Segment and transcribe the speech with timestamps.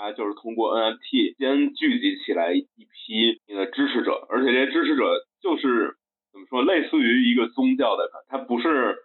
[0.00, 5.04] 它就是通过 NFT 先聚集起来一批你的支持者，而且这些支持者
[5.42, 5.92] 就是
[6.32, 8.96] 怎么说，类似于一个宗教的，它不是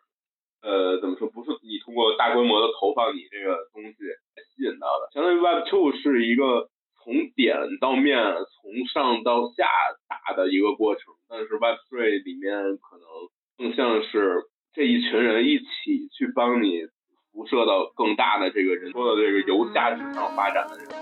[0.63, 6.69] 呃怎么说，不是你通过大规模的投放你这个东西来吸引到的，相当于 Web Two 是一个
[7.03, 8.17] 从点到面、
[8.55, 9.67] 从上到下
[10.07, 13.05] 打的一个过程，但是 Web Three 里面可能
[13.57, 16.87] 更像是这一群人一起去帮你。
[17.35, 20.95] 辐射到更大的这个人说的这个由下至上发展的这种。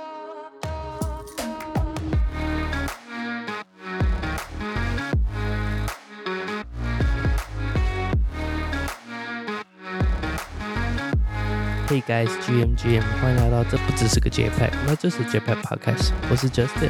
[11.88, 16.90] Hey guys, GM GM，欢迎来到这不只是个 JPEG，那这是 JPEG Podcast，我是 Justin。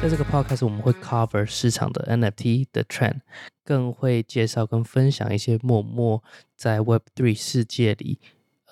[0.00, 3.22] 在这个 Podcast 我们会 cover 市场的 NFT 的 trend，
[3.64, 6.22] 更会介绍跟分享一些默默
[6.54, 8.20] 在 Web3 世界里。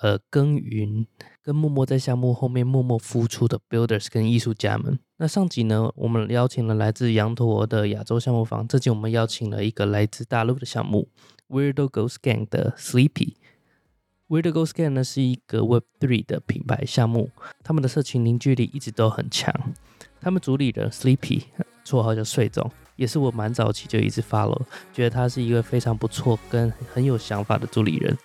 [0.03, 1.07] 呃，耕耘
[1.41, 4.99] 跟默默在项目后面默默付出的 builders 跟艺术家们。
[5.15, 8.67] 那上集呢，我们邀请了来自羊驼的亚洲项目方。
[8.67, 11.07] 这集我们邀请了一个来自大陆的项目
[11.47, 13.35] Weirdo Ghost Gang 的 Sleepy。
[14.27, 17.31] Weirdo Ghost Gang 呢是一个 Web3 的品牌项目，
[17.63, 19.53] 他们的社群凝聚力一直都很强。
[20.19, 21.43] 他们主理人 Sleepy，
[21.85, 28.17] 绰号叫睡总，也是我蛮早期就一直 follow，觉得他是一个非常不错跟很有想法的主理人。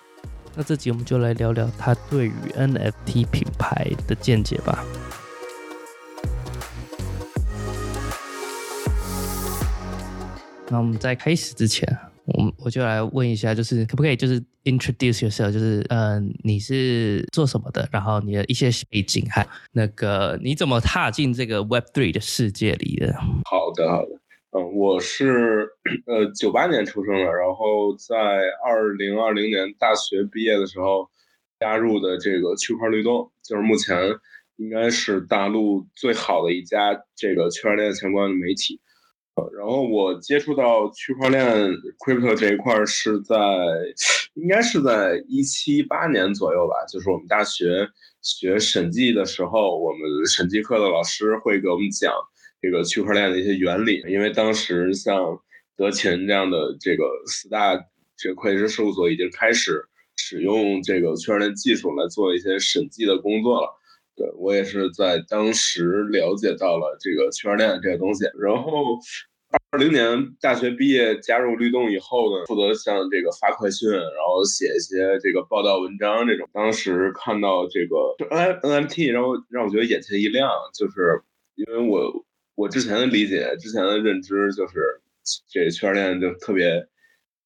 [0.59, 4.83] 那这集我们就来聊聊他对于 NFT 品牌的见解吧。
[10.67, 11.87] 那我们在开始之前，
[12.25, 17.87] 我我就来问一下，就是可不可以就是 introduce yourself，就是嗯，你是做什么的？
[17.89, 23.13] 然后你的一些背景，还那个你怎么踏进这个 Web Three 的世界里的？
[23.49, 24.18] 好的，好的。
[24.51, 25.69] 嗯，我是
[26.07, 28.15] 呃九八年出生的，然后在
[28.65, 31.07] 二零二零年大学毕业的时候
[31.59, 33.95] 加入的这个区块律动，就是目前
[34.55, 38.81] 应该是大陆最好的一家这个区块链相关的媒体。
[39.35, 41.45] 呃，然后我接触到区块链
[41.99, 43.37] crypto 这一块是在
[44.33, 47.87] 应该是在一七八年左右吧，就是我们大学
[48.23, 52.11] 学审计的时候，我们审计课的老师会给我们讲。
[52.61, 55.39] 这个区块链的一些原理，因为当时像
[55.77, 57.73] 德勤这样的这个四大
[58.17, 59.81] 这个会计师事务所已经开始
[60.17, 63.69] 使用这个区块链技术来做一些审计的工作了。
[64.13, 68.25] 对我也是在当时了解到了这个区块链这个东西。
[68.37, 68.99] 然后
[69.71, 76.45] 二零年大学毕业加入律动以后呢，负责像这个发快讯，然后写一些这个报道文章这种。
[76.51, 77.95] 当时看到这个
[78.29, 81.21] N NFT，然后让我觉得眼前一亮，就是
[81.55, 82.25] 因为我。
[82.59, 84.99] 我之前的理解，之前的认知就是，
[85.49, 86.85] 这区块链就特别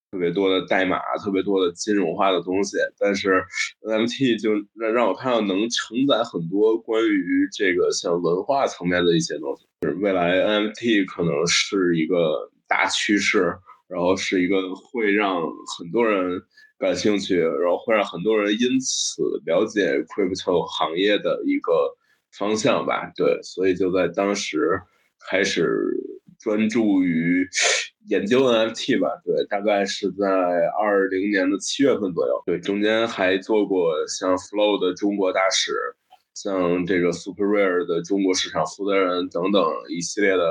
[0.09, 2.78] 特别多的代码，特别多的金融化的东西。
[2.97, 3.44] 但是
[3.81, 9.68] NFT 就让让我看到能承载很多关于这个像文化层面的一些东西。
[10.02, 13.56] 未来 NFT 可能是一个大趋势，
[13.88, 15.44] 然后是一个会让
[15.78, 16.41] 很多人
[16.79, 21.96] 感兴趣，然后会让很多人因此了解 crypto 行业的一个
[22.31, 23.12] 方向吧。
[23.16, 24.81] 对，所以就在当时。
[25.29, 25.67] 开始
[26.39, 27.47] 专注于
[28.09, 30.28] 研究 NFT 吧，对，大概是在
[30.78, 35.72] 二零年的七月份左右，对，中间还做过像 Flow 的中国大使，
[36.34, 40.44] 像这个 Super Rare 的中国市场负责人等等一系列的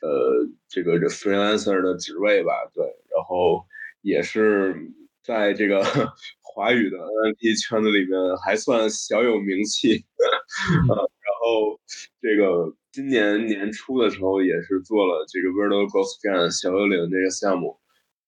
[0.00, 2.82] 呃这个这 freelancer 的职位吧，对，
[3.14, 3.66] 然后
[4.00, 4.74] 也是
[5.22, 5.82] 在这个
[6.40, 10.06] 华语的 NFT 圈子里面还算小有名气，
[10.88, 11.78] 呃，然后
[12.22, 12.74] 这个。
[12.94, 17.76] 今年年初的时候，也是做了这个 Virtual Ghost Gang 小幽灵这个项目，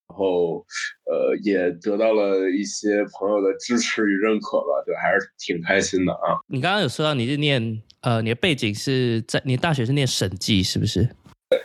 [0.08, 0.66] 然后
[1.04, 6.42] 呃也得到了一些朋友的支持与认可吧，就，还是挺开心的啊。
[6.48, 11.04] 你刚刚有说到你是念呃你的背景是在你大学是念审计是不是？
[11.48, 11.60] 对。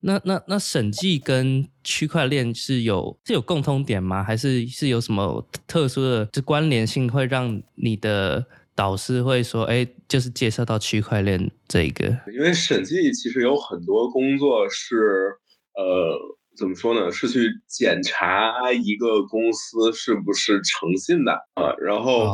[0.00, 4.22] 那那那审计跟区块链是有是有共通点吗？
[4.22, 8.46] 还是是有什么特殊的就关联性会让你的？
[8.76, 15.32] 导师会说：“哎，就是介绍到区块链这一个，因为审计其实有很多工作是，
[15.74, 16.14] 呃，
[16.58, 17.10] 怎么说呢？
[17.10, 21.74] 是去检查一个公司是不是诚信的啊。
[21.80, 22.24] 然后，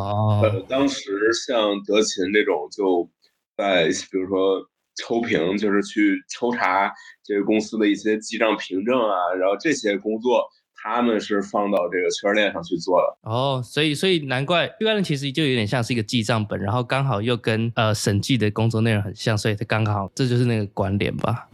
[0.43, 3.09] 呃，当时像德勤这种，就
[3.56, 6.93] 在比如说抽评，就是去抽查
[7.25, 10.45] 这个公司的一些记账凭证啊，然后这些工作。”
[10.82, 21.49] 他们是放到这个区块链上去做的哦，所以所以难怪区块链其实就有点像是一个记账本，然后刚好又跟呃审计的工作内容很像，所以它刚好这就是那个关联吧？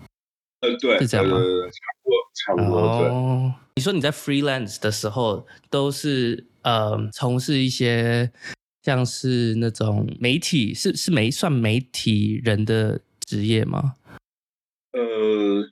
[0.60, 1.36] 呃，对，是这样吗？
[1.36, 3.00] 差不多，差不多。
[3.00, 8.30] 对，你说你在 freelance 的时候都是呃从事一些。
[8.84, 13.96] 像是那种媒体，是是媒算媒体人的职业吗？
[14.92, 15.68] 呃，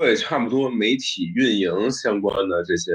[0.00, 2.90] 对，差不多媒体运营相关的这些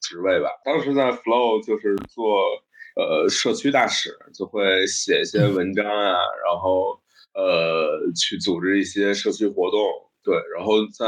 [0.00, 0.48] 职位吧。
[0.64, 2.40] 当时在 Flow 就是做
[2.94, 6.14] 呃社区大使，就会写一些文章啊，
[6.46, 7.00] 然后
[7.34, 9.80] 呃去组织一些社区活动。
[10.22, 11.06] 对，然后在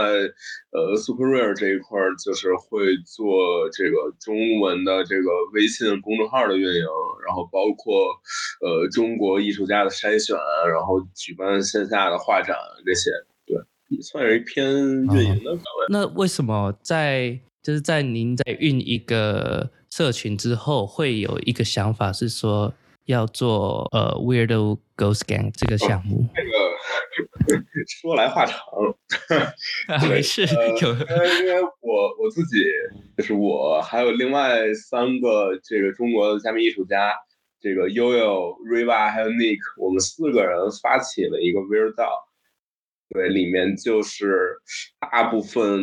[0.72, 6.86] 呃 Super Rare 这一块儿，就是会做这个中文的这个微信公众号的运营，
[7.24, 7.94] 然后包括
[8.60, 10.36] 呃中国艺术家的筛选，
[10.72, 13.37] 然后举办线下的画展这些，对，
[13.88, 15.86] 也算是一偏运营的岗位。
[15.90, 22.72] 那为什么在就是在您在运一个社群之后，会有一个想法是说
[23.06, 26.28] 要做呃 Weirdo Ghost Gang 这个项目？
[26.34, 26.68] 这个。
[27.88, 28.58] 说来话长，
[30.08, 32.62] 没事，有因为因为我我自己
[33.16, 37.12] 就是我还有另外三个这个中国的加密艺术家，
[37.60, 42.08] 这个悠悠、Riva 还有 Nick，我们四个人发起了一个 Weird DAO，
[43.10, 44.56] 对，里面就是
[45.00, 45.82] 大部分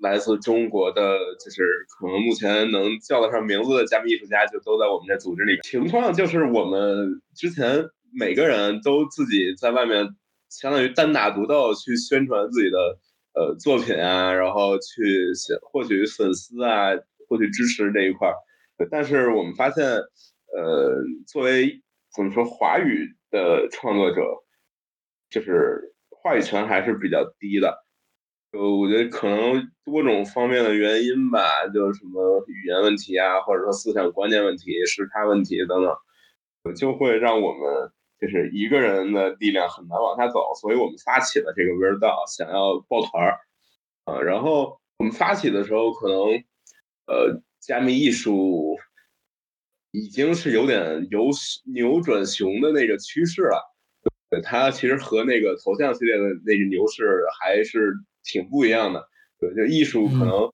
[0.00, 1.62] 来自中国的，就是
[1.98, 5.58] 可能目前能叫得上名字的加密艺术家，就都在我们这组织里。
[5.62, 10.08] 情况就是我们之前每个人都自己在外面。
[10.50, 12.76] 相当于单打独斗去宣传自己的
[13.34, 15.30] 呃作品啊，然后去
[15.62, 16.88] 获取粉丝啊，
[17.28, 18.34] 获取支持这一块儿。
[18.90, 21.80] 但是我们发现，呃，作为
[22.16, 24.22] 怎么说华语的创作者，
[25.30, 25.89] 就是
[26.22, 27.84] 话语权还是比较低的。
[28.52, 37.92] 呃，我觉得可能多种方面的原因吧，就是什么语言问题啊，或者说思想观念问题、时差问题等等，就会让我们。
[38.20, 43.40] 就是一个人的力量很难往下走，所以我们发起了这个 Weird DAO，想要抱团儿，
[44.04, 46.18] 啊，然后我们发起的时候，可能，
[47.06, 48.76] 呃，加密艺术
[49.90, 51.30] 已经是有点由
[51.72, 53.58] 牛转熊的那个趋势了，
[54.30, 57.92] 对，它其实和那个头像系列的那个牛市还是
[58.24, 59.06] 挺不一样的，
[59.38, 60.50] 对，就艺术可能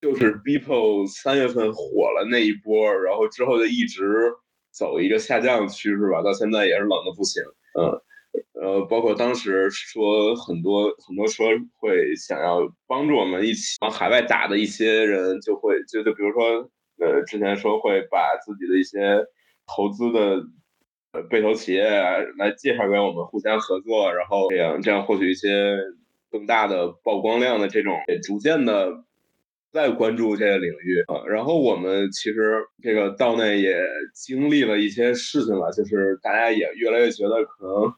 [0.00, 4.32] 就是 Beeple 三月份火了那一波，然后之后就一直。
[4.72, 7.42] 走一个下降趋势吧，到现在也是冷的不行。
[7.76, 7.90] 嗯，
[8.62, 19.26] 呃，包括当时说很多很多说会想要帮助我们一起往海外打的一些人，就会就就比如说，呃，之前说会把自己的一些
[19.66, 20.40] 投资的
[21.12, 21.84] 呃被投企业
[22.38, 25.76] 来介绍给我们，互相合作，然后这样这样获取一些
[26.30, 29.04] 更大的曝光量的这种，也逐渐的。
[29.72, 33.80] 在关注这个领域啊，然后我们其实这个道内也
[34.12, 37.94] 经历了一些事情了，就是大家也越来越觉得，可能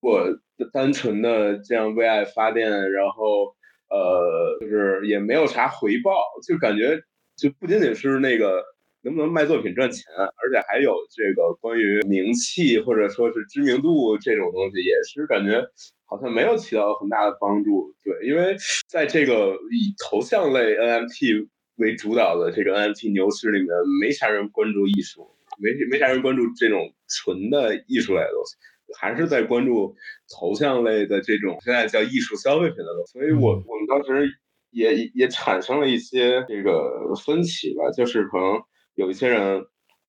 [0.00, 0.26] 我
[0.72, 3.54] 单纯的这样为爱发电，然后
[3.90, 6.10] 呃，就是也没有啥回报，
[6.44, 7.00] 就感觉
[7.36, 8.64] 就不仅仅是那个
[9.04, 15.64] 能不能卖作品赚钱，而且还有这个关于名气或者说是知名度这种东西，也是感觉。
[16.06, 18.54] 好像没有起到很大的帮助，对，因为
[18.86, 23.68] 在这个以头像类 NFT 为主导的这个 NFT 牛市里面，
[24.00, 25.26] 没啥人关注艺术，
[25.58, 28.54] 没没啥人关注这种纯的艺术类的东西，
[29.00, 29.96] 还是在关注
[30.30, 33.12] 头像类的这种现在叫艺术消费品的东西。
[33.18, 34.30] 所以我我们当时
[34.70, 38.60] 也也产生了一些这个分歧吧，就是可能
[38.94, 39.66] 有一些人。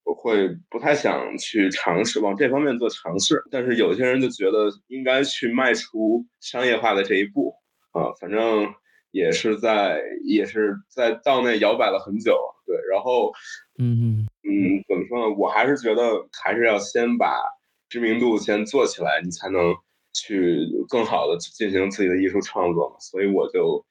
[0.08, 7.56] 我会不太想去尝试往这方面做尝试，但是有些人就觉得应该去迈出商业化的这一步
[7.90, 8.72] 啊，反正
[9.10, 13.34] 也是在也是在道内摇摆了很久，对，然后，
[13.80, 15.36] 嗯嗯，怎么说呢？
[15.36, 16.04] 我还是觉得
[16.44, 17.42] 还是要先把
[17.90, 19.74] 知名度先做起来，你才能
[20.14, 23.84] 去更好的进行自己的艺术创作嘛，所以我就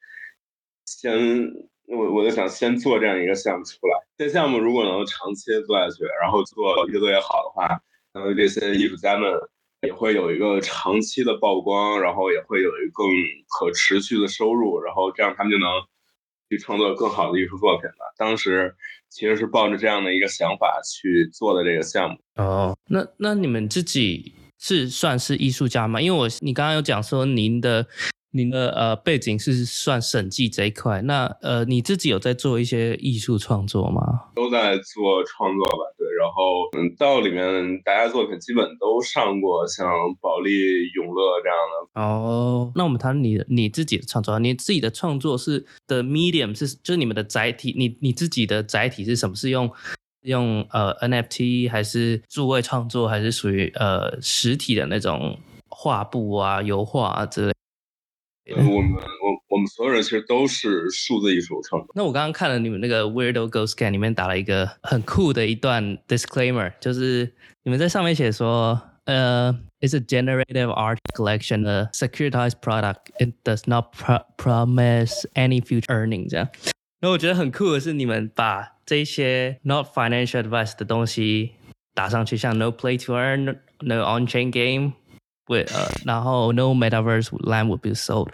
[0.85, 1.51] 先。
[1.87, 7.79] 我我就想先做这样一个项目出来，这项目如果能长期做下去，然后做越做越好的话，
[8.13, 9.31] 那么这些艺术家们
[9.81, 13.07] 也会有一个长期的曝光，然后也会有一个更
[13.47, 15.69] 可持续的收入，然后这样他们就能
[16.49, 18.13] 去创作更好的艺术作品了。
[18.17, 18.73] 当时
[19.09, 22.17] 其实是抱着这样的一个想法去做的这个项目。
[22.35, 26.01] 哦，那那你们自己是算是艺术家吗？
[26.01, 27.85] 因为我你刚刚有讲说您的。
[28.35, 34.01] 您的呃背景是算审计这一块，那呃你自己有在做一些艺术创作吗？
[34.35, 36.05] 都在做创作吧，对。
[36.19, 39.87] 然后嗯，到里面大家作品基本都上过，像
[40.19, 40.51] 保利
[40.95, 42.01] 永乐这样的。
[42.01, 49.35] 哦，那我们谈你你自己的创作，你自己的创作是的 medium 是就是你们的载体，你你自己的载体是什么？
[49.35, 49.69] 是用
[50.23, 55.37] 用呃 NFT 还是数位创作，还是属于呃实体的那种
[55.69, 57.53] 画布啊、油画啊之类？
[58.56, 61.92] 我们我 我们所有人其实都是数字艺术创作。
[61.94, 73.12] 那我刚刚看了你们那个 Weirdo Ghost Scan 里面打了一个很酷的一段 disclaimer，就是你们在上面写说，呃，it's a generative art collection, a securitized product.
[73.18, 76.28] It does not pro promise any future earning.
[76.28, 76.48] 这样。
[77.00, 81.52] 那我觉得很酷的是，你们把这些 not financial advice 的东西
[81.94, 84.92] 打上去，像 no play to earn, no on-chain game,
[85.47, 88.29] With 呃，然后 no metaverse land will be sold。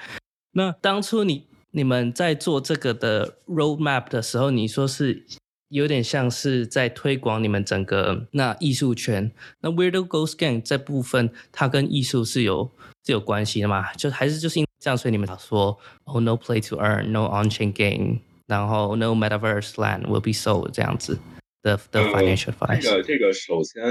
[0.53, 5.25] 那当初你你们在做这个的 roadmap 的时候，你说是
[5.70, 9.32] 有点像是在推广你们整个那艺术圈。
[9.62, 12.70] 那 Weirdo Ghost Gang 这部分，它跟艺术是有
[13.06, 13.94] 是有关系的嘛？
[13.94, 21.18] 就还是就是因这样，所以你们说，Oh no play to earn, no on-chain game，然后 no metaverse land will be sold 这样子
[21.63, 22.82] 的的 financial advice。
[22.82, 23.82] 这个这个首先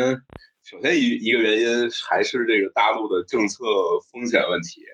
[0.70, 3.64] 首先一一个原因还是这个大陆的政策
[4.12, 4.84] 风险问题。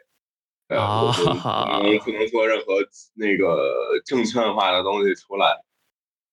[0.68, 2.78] 啊， 不能不能做任何
[3.14, 5.62] 那个证券化的东西出来。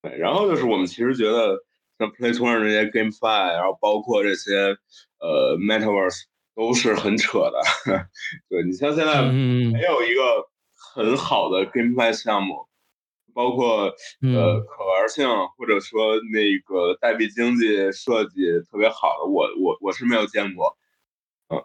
[0.00, 1.62] 对，然后就是我们其实觉得
[1.98, 4.78] 像 Play to Earn 这些 GameFi，然后包括这些
[5.18, 6.22] 呃 Metaverse
[6.56, 7.60] 都是很扯的。
[8.48, 12.66] 对你像现在没有一个很好的 GameFi 项目，
[13.34, 20.78] 包括呃可玩性或者说那个代币经济设计特别好的，我我我是没有见过。
[21.48, 21.62] 嗯，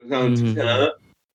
[0.00, 0.64] 就像之前。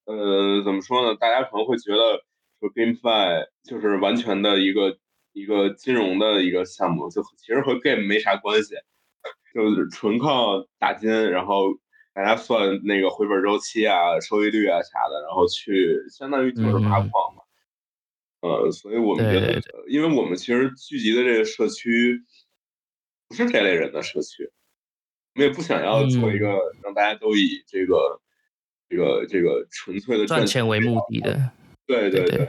[0.07, 1.17] 呃，怎么说呢？
[1.19, 2.21] 大家可能会觉得
[2.59, 4.99] 说 GameFi 就是完全的一个
[5.33, 8.75] 一个金融的一个项目，就其实和 Game 没啥关系，
[9.51, 11.73] 就是纯靠打金，然后
[12.13, 17.34] 大家算那个回本周期啊、收益率啊啥的，然后去相当于就是挖矿嘛。
[18.45, 22.21] 呃，所以我们觉得，因为我们其实聚集的这个社区
[23.27, 24.51] 不是这类人的社区，
[25.33, 26.47] 我们也不想要做一个
[26.83, 28.21] 让大家都以这个。
[28.87, 31.51] 这个这个纯粹的赚钱为目的的，
[31.87, 32.47] 对对对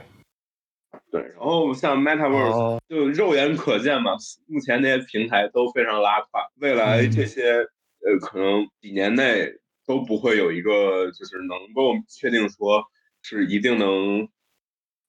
[1.09, 1.21] 对。
[1.33, 4.11] 然后像 Metaverse 就肉眼可见嘛，
[4.45, 9.51] 目前那些平台都非常拉胯，未来这些呃可能几年内
[9.87, 12.83] 都不会有一个就是能够确定说
[13.23, 14.29] 是一定能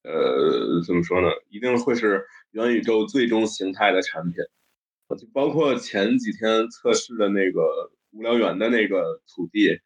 [0.03, 1.27] 呃怎么说呢？
[1.49, 4.35] 一定会是元宇宙最终形态的产品。
[5.19, 9.79] 就包括前几天测试的那个无聊猿的那个土地，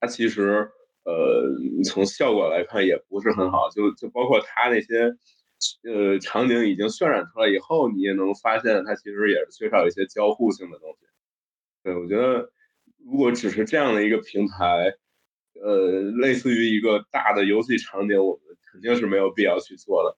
[0.00, 0.70] 它其实。
[1.08, 1.48] 呃，
[1.84, 5.14] 从效果来看也不是很好，就就包括它那些，
[5.84, 11.06] 呃，场景已经渲染出来以后，你也能发现它其实也是缺少一些交互性的东西。
[11.84, 12.50] 对，我觉得
[13.04, 14.94] 如果只是这样的一个平台，
[15.62, 18.45] 呃，类似于一个大的游戏场景，我们
[18.76, 20.16] 肯定是没有必要去做的。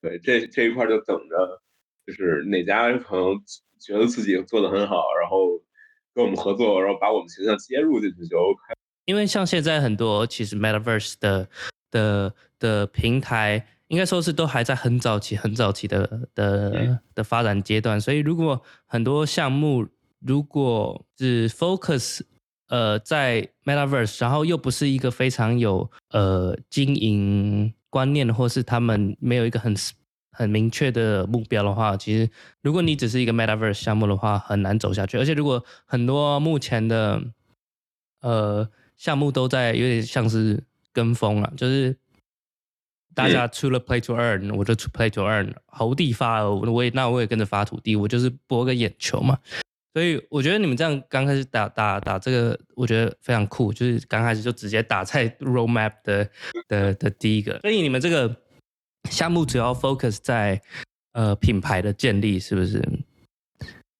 [0.00, 1.60] 对，这这一块就等着，
[2.06, 3.34] 就是哪家可能
[3.78, 5.60] 觉得自己做的很好，然后
[6.14, 8.58] 跟我们合作，然后把我们形象接入进去就 OK。
[9.04, 11.48] 因为像现在很多其实 Metaverse 的
[11.90, 19.86] 的的平台，应该说是都还在很早期、很早期的的的发展阶段，所以如果很多项目
[20.20, 22.20] 如果只 focus
[22.68, 29.74] 呃在 Metaverse，然后又不是一个非常有呃经营观念，或是他们没有一个很
[30.30, 32.30] 很明确的目标的话，其实
[32.62, 35.18] 如果你只是一个 Metaverse 项目的话，很难走下去。
[35.18, 37.22] 而且如果很多目前的
[38.20, 41.96] 呃项目都在有点像是跟风了，就是
[43.14, 49.38] 大家出了 play to earn，我就出 play to earn，猴地发，我也那我也跟着发土地，我就是博个眼球嘛。
[49.94, 56.28] 所以我觉得你们这样刚开始打打打这个，我觉得非常酷，就是刚开始就直接打在 roadmap 的
[56.68, 57.58] 的的第一个。
[57.60, 58.36] 所以你们这个
[59.10, 60.60] 项目主要 focus 在
[61.12, 62.82] 呃品牌的建立，是不是？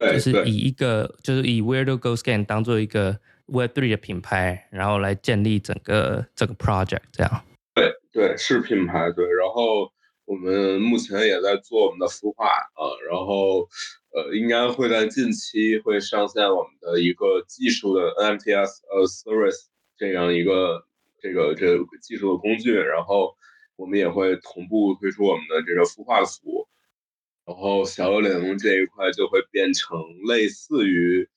[0.00, 3.18] 就是以一个就是以 Weirdo Ghost Game 当做一个。
[3.50, 7.45] Web Three 的品牌，然后来建立整个这个 project，这样。
[7.73, 9.25] 对对，是品牌对。
[9.25, 9.90] 然后
[10.26, 13.66] 我们目前也在做我们的孵化啊，然后
[14.12, 20.84] 呃，应该会在近期会上线我们的一个技术的 NFTs 呃 service 这样一个
[21.20, 23.34] 这个这个技术的工具，然后
[23.76, 26.68] 我们也会同步推出我们的这个孵化服务，
[27.44, 31.28] 然后小幽灵这一块就会变成类似于。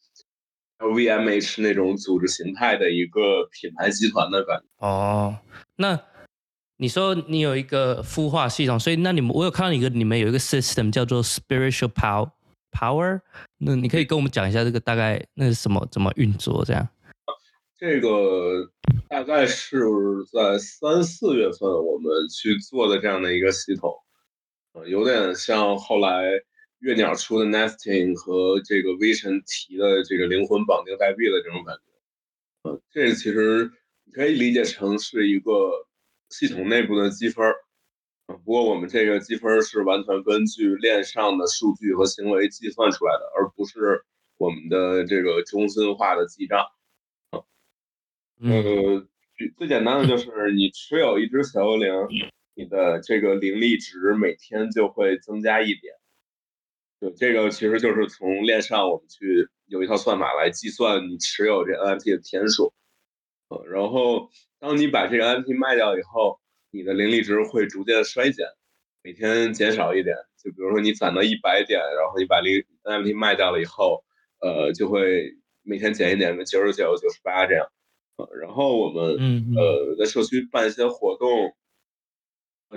[0.84, 5.38] VMH 那种组织形态的一个品牌集团的感觉哦。
[5.76, 6.02] 那
[6.78, 12.32] 你说你有一个孵化系统，所以那你们我有看到一个你们有一个 system 叫做 spiritual power
[12.72, 13.22] power。
[13.58, 16.88] 那你可以跟我们讲一下这个大概那是什么怎么运作这样？
[17.78, 18.72] 这个
[19.08, 19.80] 大概是
[20.32, 23.94] 在三四月份我们去做的这样的一个系统，
[24.74, 26.42] 呃，有点像后来。
[26.82, 33.70] 月鸟出的 Nesting 和这个 Vision 提的这个灵魂绑定代币的这种感觉，呃，这其实
[34.04, 35.70] 你可以理解成是一个
[36.30, 37.54] 系统内部的积分儿，
[38.44, 44.04] 不过我们这个积分是完全根据链上的数据和行为计算出来的，而不是
[44.38, 46.66] 我们的这个中心化的记账。
[48.42, 49.08] 呃，
[49.58, 51.92] 最简单的就是你持有一只小幽灵，
[52.56, 55.94] 你的这个灵力值每天就会增加一点。
[57.00, 62.74] 对，这个其实就是从链上我们去有一套算法来计算你持有这 NFT 的天数。
[63.50, 66.41] 呃，然后当你把这个 NFT 卖掉以后，
[66.72, 68.48] 你的灵力值会逐渐衰减，
[69.04, 70.16] 每天减少一点。
[70.44, 74.04] 就比如说你攒到一百点，然后你把灵 NFT 卖掉了以后，
[74.40, 77.68] 呃，就会每天减一点，九十九、九十八这样。
[78.18, 79.16] 呃然后我们
[79.56, 81.56] 呃在社区办一些活动，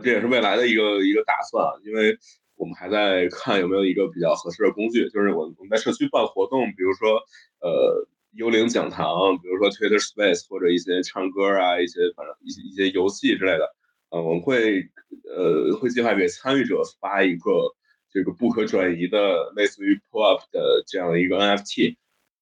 [0.02, 2.16] 这也是未来的一个一个打算，因为
[2.56, 5.08] 我们还在看有没有一个比较合适的工具。
[5.10, 7.20] 就是我我们在社区办活动，比如说
[7.60, 13.74] 呃幽灵讲堂，比如说 Twitter Space 或者一些唱歌啊，一些反正一些一些游戏之类的，
[14.14, 14.88] 呃我们会
[15.25, 17.75] 呃会计划给参与者发一个
[18.12, 21.97] 这个不可转移的类似于 Pull Up 的这样的一个 NFT。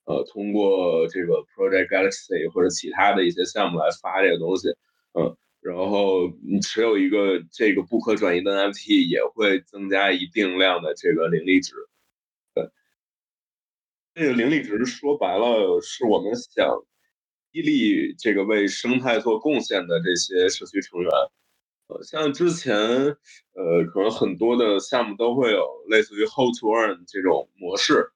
[0.05, 4.69] 呃，通过这个 Project Galaxy 或者其他的一些项目来发这个东西，
[5.15, 11.77] 嗯，然后你持有一个这个不可转移的 NFT 也会增加一定量的这个灵力值。
[12.53, 12.69] 对，
[14.15, 16.85] 这个灵力值说白了是我们想
[17.53, 21.11] 激励这个为生态做贡献的这些社区成员。
[22.03, 28.11] 像之前呃，可能很多的项目都会有类似于 Hold to Earn 这种模式。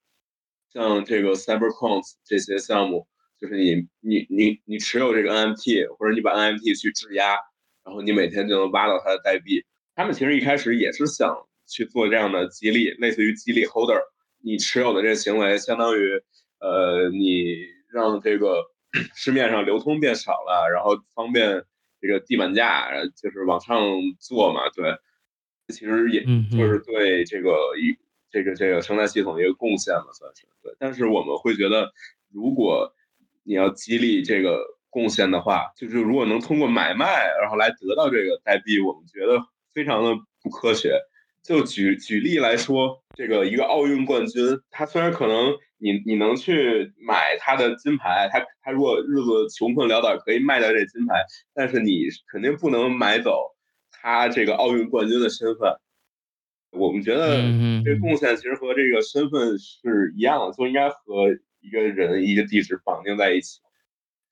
[0.73, 3.07] 像这个 CyberCoins 这些项目，
[3.41, 7.37] 就是你你你你持有这个 NFT，或者你把 NFT 去质押，
[7.85, 9.65] 然后你每天就能挖到它的代币。
[9.95, 14.01] 他们其实一开始也是想去做这样的激励，类似于激励 Holder。
[14.43, 16.23] 你持有的这个行为，相当于
[16.61, 17.57] 呃，你
[17.91, 18.63] 让这个
[19.17, 21.65] 市面上流通变少了，然后方便
[22.01, 23.81] 这个地板价就是往上
[24.19, 24.63] 做嘛。
[24.75, 24.97] 对，
[25.69, 27.97] 其实也就是对这个一。
[28.29, 30.75] 这个这个生态系统一个贡献嘛，算是对。
[30.79, 31.91] 但是我们会觉得，
[32.31, 32.93] 如果
[33.45, 37.07] 你要激励这个贡献的话，就是如果能通过买卖
[37.41, 39.41] 然后来得到这个代币，我们觉得
[39.73, 40.11] 非常的
[40.43, 41.01] 不科学。
[41.47, 51.23] 就举举例来说，这个一个奥运冠军，他虽然可能你你能去买他的金牌，他他如果日子穷困潦倒可以卖掉这金牌，
[51.55, 53.55] 但是你肯定不能买走
[53.93, 55.73] 他这个奥运冠军的身份。
[56.73, 57.41] 我们觉得
[57.85, 61.31] 这贡献其实和这个身份是一样的，就应该和
[61.61, 63.61] 一个人一个地址绑定在一起，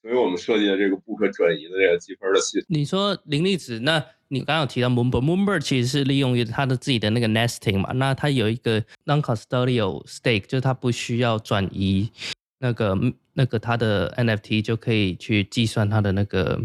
[0.04, 2.66] 所以我们设计的这个不可转移的这个积分的系统。
[2.68, 12.10] 你说零粒子，那你刚刚有提到 Moonbird，Moonbird 其实是利用于它的自己的那个 nesting 嘛，那它有一个 non-custodial stake，就是它不需要转移
[12.58, 12.94] 那个
[13.32, 16.60] 那个它的 NFT 就可以去计算它的那个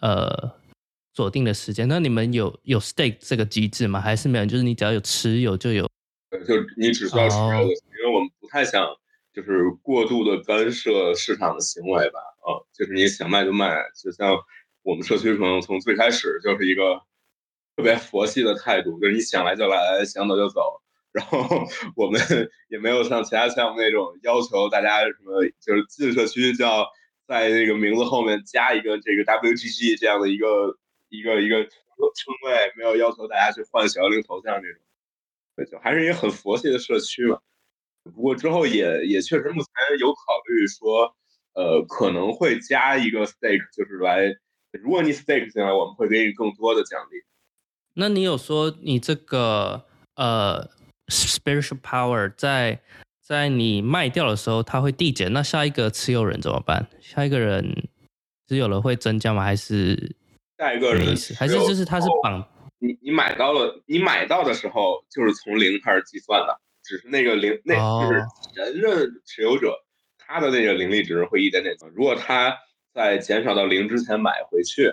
[0.00, 0.50] 呃。
[1.14, 4.00] 锁定的时间，那你们有有 stake 这个机制吗？
[4.00, 4.46] 还是没有？
[4.46, 5.84] 就是你只要有持有就有，
[6.48, 7.68] 就你只需要持有，因
[8.02, 8.82] 为我们不太想
[9.32, 12.20] 就是过度的干涉市场的行为吧。
[12.40, 14.36] 啊，就是你想卖就卖，就像
[14.82, 17.00] 我们社区可能从最开始就是一个
[17.76, 20.80] 特别佛系的态度，就是你想来就来，想走就走。
[21.12, 21.40] 然后
[21.96, 22.20] 我们
[22.68, 26.86] 也没有像其他项目那种要求大家什么，就是进社区就要
[27.26, 30.78] 在那个名字后面加一个这个 WGG 这样的一个。
[31.14, 31.68] 一个一个称
[32.46, 34.80] 谓，没有要求大家去换小幽灵头像这种，
[35.54, 37.38] 对，就还是一个很佛系的社区嘛。
[38.04, 41.14] 不过之后也也确实目前有考虑说，
[41.54, 44.34] 呃，可能会加一个 stake，就是来，
[44.72, 47.22] 如果你 stake 进来，我们会给你更多的奖励。
[47.94, 49.84] 那你有说你这个
[50.16, 50.68] 呃
[51.08, 52.80] spiritual power 在
[53.20, 56.88] 在你卖掉的时候它会递减，那下一个持有人怎么办？
[57.00, 57.88] 下一个人
[58.48, 59.42] 持有了会增加吗？
[59.44, 60.16] 还是？
[60.58, 61.04] 下一个人
[61.36, 62.46] 还是就是他是绑
[62.78, 69.74] 你，你买到了，你买到的时候就是从零开始计算的，只是那个零那就是前任持有者
[70.18, 72.56] 他的那个灵力值会一点点增，如果他
[72.92, 74.92] 在减少到零之前买回去。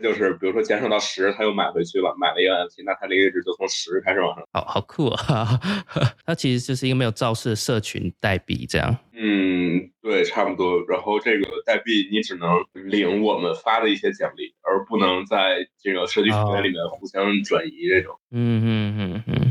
[0.00, 4.46] 就是比如说减少到十，他又买回去了，买了一个 NFT，那他灵力值就从十开始往上。
[4.52, 5.58] 好好酷啊！
[6.24, 8.96] 它其实就是一个没有造势的社群代币，这样。
[9.12, 10.80] 嗯，对，差不多。
[10.86, 18.16] 然后这个代币你只能领我们发的一些奖励，而不能在这个社区平台里面互相转移这种。
[18.30, 19.47] 嗯嗯嗯嗯。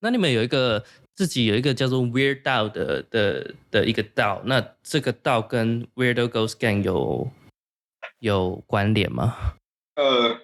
[0.00, 0.84] 那你们有一个
[1.14, 7.30] 自己有一个叫做 Weird DAO 的的的一个 DAO，那这个 DAO 跟 Weirdo Ghost Gang 有？
[8.18, 9.54] 有关联吗？
[9.94, 10.38] 呃，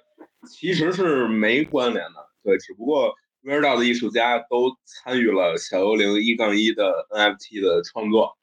[0.48, 8.38] 其实是没关联的，对，只不过 Weirdo 的艺术家都参与了小幽灵一杠一的 NFT 的创作，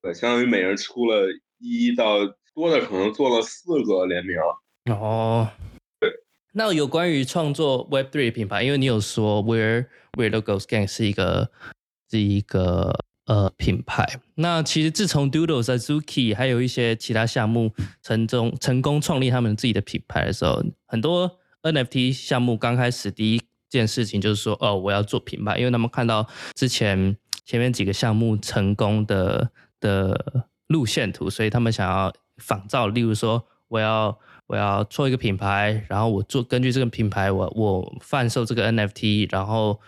[0.00, 1.26] 对，相当于每人出了
[1.58, 2.18] 一到
[2.54, 4.36] 多的可能做了四个联名。
[4.94, 5.67] 哦，对，
[6.52, 11.50] 那有关于创作 Web Three 品牌，因为你有说 Where Where the Ghost Gang 是一个
[12.10, 14.20] 是一个呃品牌。
[14.34, 34.18] 那其实自从 Doodles、Azuki 还有一些其他项目成功成功创立他们自己的品牌的时候，很多 NFT 项目刚开始第一件事情就是说，哦，我要做品牌，因为他们看到之前前面几个项目成功的的路线图，所以他们想要仿照，例如说，我要。
[34.48, 39.78] 我要做一个品牌，然后我做根据这个品牌，我我贩售这个 NFT，然后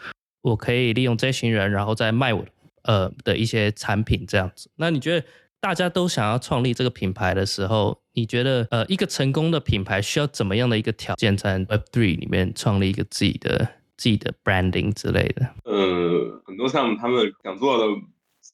[0.42, 2.44] 我可以利用这群人，然后再卖我
[2.82, 4.70] 呃的一些产品这样子。
[4.76, 5.26] 那你觉得
[5.60, 15.54] 大家都想要创立这个品牌的时候，你觉得呃一个成功的品牌需要怎么样的一个条件，才能 Web3 里面创立一个自己的自己的 branding 之类的？
[15.64, 17.84] 呃，很多项目他们想做的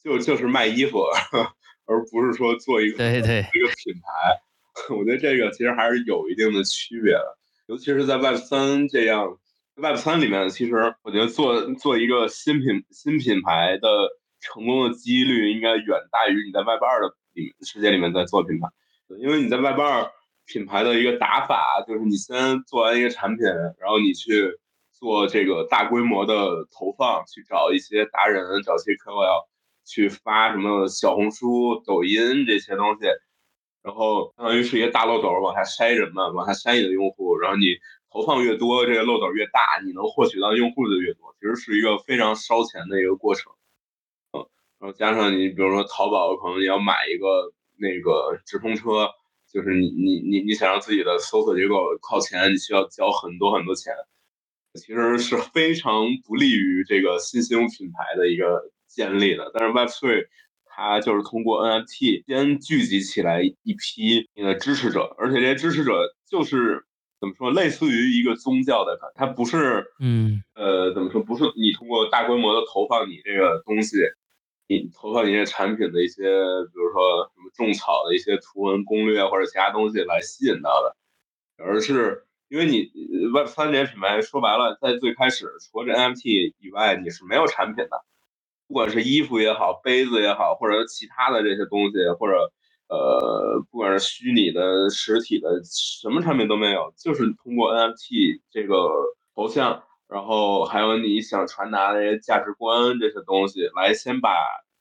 [0.04, 1.00] 就就是卖衣服，
[1.86, 4.40] 而不是说做一个对对一个品牌。
[4.90, 9.38] 我觉得这个其实还是有一定的区别的，尤其是在 Web 三这样
[9.74, 13.88] Web 三里面，其实我觉得做做一个新品新品牌的
[14.40, 18.68] 成功的几率应该远大于你在 Web 二的里世界里面在做品牌，
[19.18, 20.10] 因为你在 Web 二
[20.46, 23.46] 品牌的一个打法就是你先做完一个产品，
[23.78, 24.58] 然后你去
[24.92, 26.34] 做这个大规模的
[26.70, 29.46] 投放，去找一些达人，找一些 KOL
[29.84, 33.06] 去发什么小红书、抖音这些东西。
[33.86, 37.66] 然后相当于是一个大漏斗，往下筛人嘛，往下筛你的用户，然后你
[38.10, 43.52] 投放越多，这个漏斗越大，你能获取到用户的越多，其实是一个非常烧钱的一个过程。
[44.32, 44.42] 嗯，
[44.80, 49.08] 然后加上你比如说淘宝，可能你要买一个那个直通车，
[49.52, 53.94] 就是你你你你想让自己的搜索结果靠前，你需要交很多很多钱，
[54.74, 59.48] 其实是非常不利于这个新兴品牌的一个建立的。
[59.54, 60.26] 但是 Web3。
[60.76, 66.84] 它就是通过 NFT 先聚集起来一批你的支持者，而且这些支持者就是
[67.18, 73.96] 怎么说，类似于一个宗教的，它不是，嗯，呃，怎么说，不是你通过大规模的投放你这个东西，
[74.68, 80.94] 你投放你这产品的一些，比如说什么种草的一些图文攻略或者其他东西来吸引到的，
[81.64, 82.92] 而是因为你
[83.32, 88.04] Web 三这些品牌说白了，在最开始除了这 NFT 以外，你是没有产品的。
[88.68, 92.52] 不管是衣服也好，杯子也好，或者其他的这些东西，或者
[92.88, 98.88] 呃，不管是虚拟的、实体的，什么产品都没有，就是通过 NFT 这个
[99.34, 104.30] 头像，然后还有你想传达的这些价值观这些东西，来先把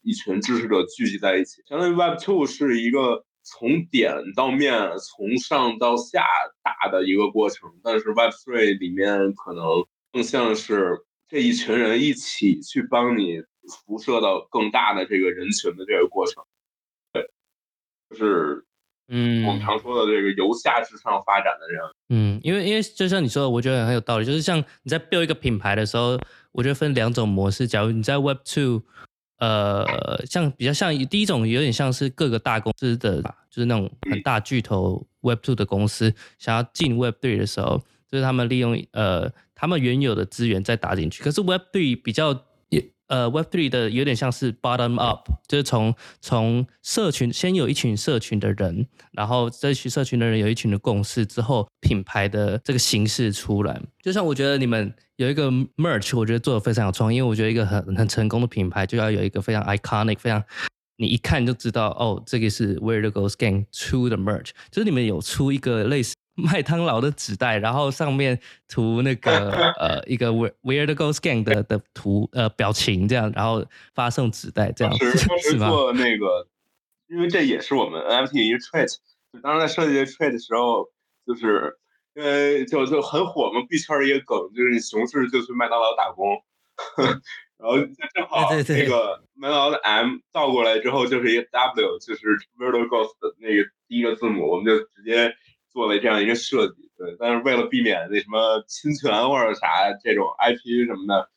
[0.01, 1.61] 一群支持者聚集在一起。
[1.67, 6.23] 相当于 Web Two 是一个从点到面、从上到下
[6.63, 9.65] 打的一个过程，但是 Web Three 里面可能
[10.11, 13.41] 更像是这一群人一起去帮你。
[13.67, 16.43] 辐射到更大的这个人群的这个过程，
[17.13, 17.29] 对，
[18.09, 18.65] 就是
[19.07, 21.91] 嗯，我们常说的这个由下至上发展的这样。
[22.09, 24.25] 嗯，因为因为就像你说的，我觉得很有道理。
[24.25, 26.19] 就是像你在 build 一个品牌的时候，
[26.51, 27.67] 我觉得分两种模式。
[27.67, 28.81] 假如你在 Web Two，
[29.37, 41.23] 呃，像比较像第一种，有点像是各个大公司的，就是那种很大巨头 Web Two 的公司想要进 Web Three 的时候，就是他们利用呃他们原有的资源再打进去。
[41.23, 42.45] 可是 Web Three 比较。
[43.07, 53.79] 呃，Web Three 的有点像是 bottom up，就是从从社群先有一群社群的人，然后这群社群的人有一群的共识之后，品牌的这个形式出来。
[54.01, 60.43] 就像我觉得你们有一个 merch，我觉得做的非常有创意，因为我觉得一个很很成功的品牌就要有一个非常 iconic，非常
[60.97, 66.15] 你一看就知道哦，这个是 Where the Ghost Gang 出的 merch，就是你们有出一个类似。
[66.35, 76.45] 麦当劳的纸袋，然后上面涂那个 呃一个 Where the Ghost Gang 的的图呃表情这样，然后发送纸袋这样 是是做那个，
[77.07, 78.97] 因为这也是我们 NFT 一个 trait。
[79.31, 80.89] 就当时在设计这 trait 的时候，
[81.25, 81.77] 就是
[82.15, 86.35] 因为就就很火嘛，币圈一个梗，就是你熊市就去麦当劳打工，
[87.57, 92.27] 然后正好那个麦当劳的 M 倒过来之后就是一个 W，就是
[92.59, 95.33] Where the Ghost 的那个第一个字母，我们就直接。
[95.75, 101.29] 做了这样一个设计，对，但是为了避免那什么侵权或者啥这种 IP 什么的，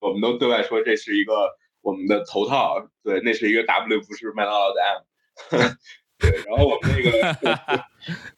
[0.00, 1.50] 我们都对外说这是一个
[1.82, 5.02] 我们的头套，对，那是一个 W，不是麦当劳的 M，
[6.18, 7.84] 对，然后我们那个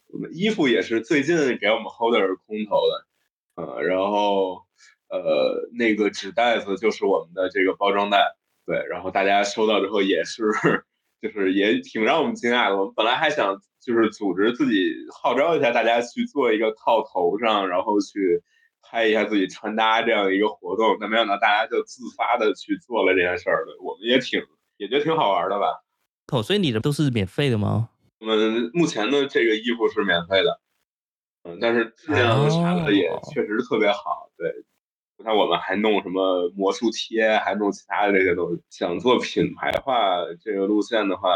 [0.07, 4.65] 我们衣服也是最近给我们 Holder 空投的，呃，然后
[5.07, 10.43] 呃那个纸袋子就是我们的这个包装袋，对，然后大家收到之后也是。
[11.21, 12.77] 就是也挺让我们惊讶的。
[12.77, 18.43] 我们本来还想就是组织自己号召一下大家去做一个套头上，然后去
[18.81, 23.77] 拍一下自己穿搭这样一个活动，但没想到大家就自发的去做了这件事儿了。
[23.81, 24.41] 我们也挺
[24.77, 25.81] 也觉得挺好玩的吧。
[26.33, 27.89] 哦，所以你的都是免费的吗？
[28.19, 30.59] 我们目前的这个衣服是免费的。
[31.43, 34.29] 嗯，但是质量啥的也确实特别好。
[34.37, 34.53] 对，
[35.23, 38.61] 像我们还弄什么魔术贴，还弄其他的这些东西。
[38.69, 41.29] 想做品牌化这个路线的话。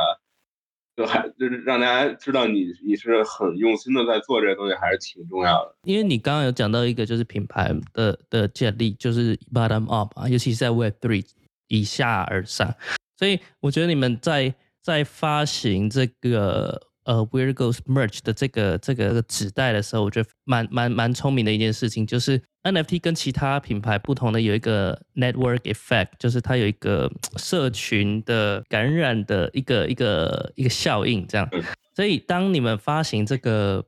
[0.96, 5.76] 就还就是让大家知道你你是很用心的在做这些东西，还是挺重要的。
[5.84, 11.26] 因为你刚刚有讲到一个就是品牌的的建立，就是 bottom up 啊，尤其是在 Web Three
[11.68, 12.74] 以下而上，
[13.18, 16.93] 所以我觉得你们在在发行这个。
[17.06, 31.50] 呃，Where Goes Merch 的这个这个纸袋的时候，我觉得蛮蛮蛮聪明的一件事情，就是 NFT 跟其他品牌不同的有一个 network effect，就是它有一个社群的感染的一个一个一个效应，这样。
[31.96, 33.86] 所以当你们发行这个。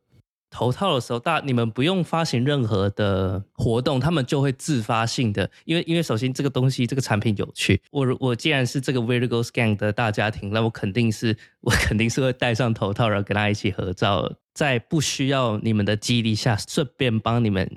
[0.55, 17.69] 头套的时候，大你们不用发行任何的活动，他们就会自发性的，因为因为首先这个东西这个产品有趣，我我既然是这个 Virgo Scan 的大家庭，那我肯定是我肯定是会戴上头套，然后跟他一起合照，在不需要你们的激励下，顺便帮你们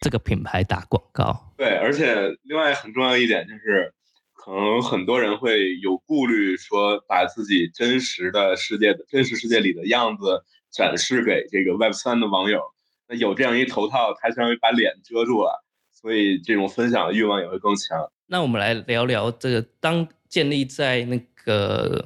[0.00, 1.52] 这个品牌打广告。
[1.58, 3.92] 对，而且另外很重要一点就是，
[4.32, 10.42] 可能很多人会有顾虑，说把自己真实的世界的真实世界里的样子。
[10.74, 12.60] 展示给这个 Web 三的网友，
[13.08, 18.10] 那有这样一头套，它相当于把脸遮住了，所以这种分享的欲望也会更强。
[18.26, 22.04] 那我们来聊聊这个，当建立在那个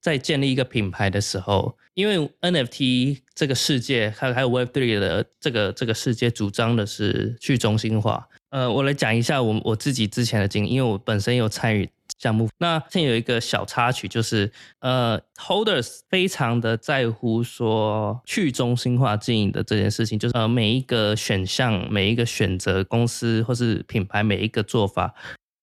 [0.00, 8.26] 在建立一个品牌的时候，因为 NFT 这个世界，还有还有 Web three 的这个这个世界，主张的是去中心化。
[8.48, 11.90] 呃，我来讲一下我我自己之前的经历，因为我本身有参与。
[12.18, 14.50] 项目那现在有一个小插曲，就是
[14.80, 25.14] 呃，Holders 非常的在乎说去中心化经营的这件事情，就是呃每一个选项、每一个选择公司或是品牌每一个做法，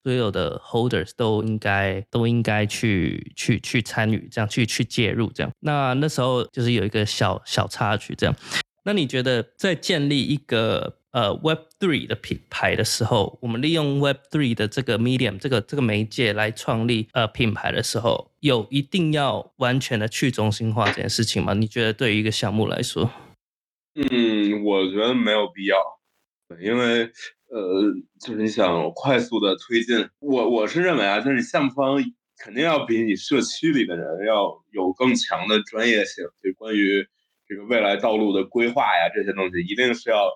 [0.03, 5.51] 所有的 Holders 都应该都应该去去去参与，这样去去介入这样。
[5.61, 8.35] 那那时候就是有一个小小插曲这样。
[8.83, 10.97] 那你觉得在建立一个？
[11.13, 21.53] 呃，Web Three 的品牌的时候，我们利用 Web Three 的这个 medium 这个这个媒介来创立呃品牌的时候，有一定要完全的去中心化这件事情吗？
[21.53, 23.11] 你觉得对于一个项目来说？
[23.93, 25.77] 嗯，我觉得没有必要，
[26.59, 27.03] 因为
[27.51, 32.03] 呃，就是你想快速的推进，我我是认为啊，就是项目方
[32.39, 37.07] 肯定要比你社区里的人要有更强的专业性，就关于
[37.47, 40.27] 这个未来道路的规划呀这些东西，一定是要。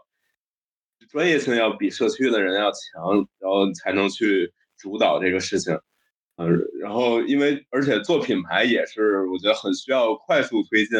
[1.09, 5.73] 专业性要比社区的人要强，然后才能去主导这个事情。
[6.35, 10.99] 嗯，然后因为而且做品牌也是我觉得很需要快速推进，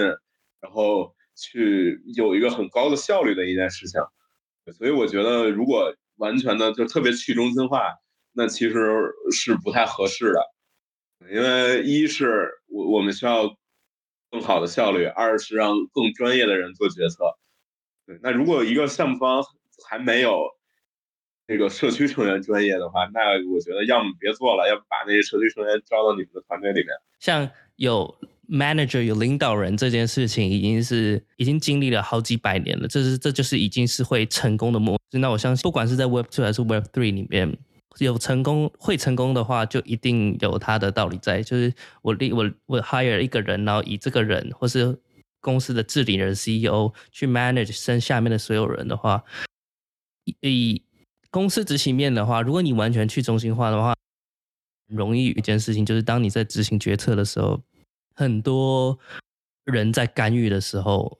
[0.61, 4.01] 然后去有一个很高的效率的一件事情。
[4.73, 7.93] 所以我觉得如果完全的就特别去中心化，
[8.33, 10.41] 那其实是不太合适的。
[11.31, 13.55] 因为一是我我们需要
[14.31, 17.25] 更好的效率，二是让更专业的人做决策。
[18.07, 19.43] 对，那如果一个项目方。
[19.85, 20.43] 还没有
[21.47, 23.19] 那个社区成员专业的话，那
[23.53, 26.87] 我觉得要么别做了，要么把那些社区成员招到你们的团队里面。
[27.19, 28.13] 像有
[28.49, 35.19] manager 有领导人这件事情，已经是已经经历了好几百年了，这是这就是已经是会成功的模式。
[35.19, 37.57] 那我相信，不管是在 Web Two 还是 Web Three 里面，
[37.99, 41.41] 有成功会成功的话，就一定有它的道理在。
[41.41, 44.97] 就是我立我我 hire 一个人，然后以这个人或是
[45.39, 49.23] 公司的治理人 CEO 去 manage 身下面的所有人的话。
[50.41, 50.81] 以
[51.29, 53.93] 公司执行面的话，如果你完全去中心化的话，
[54.87, 57.61] 容易一件事情就是，当你在执行决策的时候，
[58.15, 58.97] 很多
[59.65, 61.19] 人在干预的时候，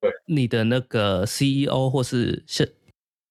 [0.00, 2.74] 对你的那个 CEO 或是是，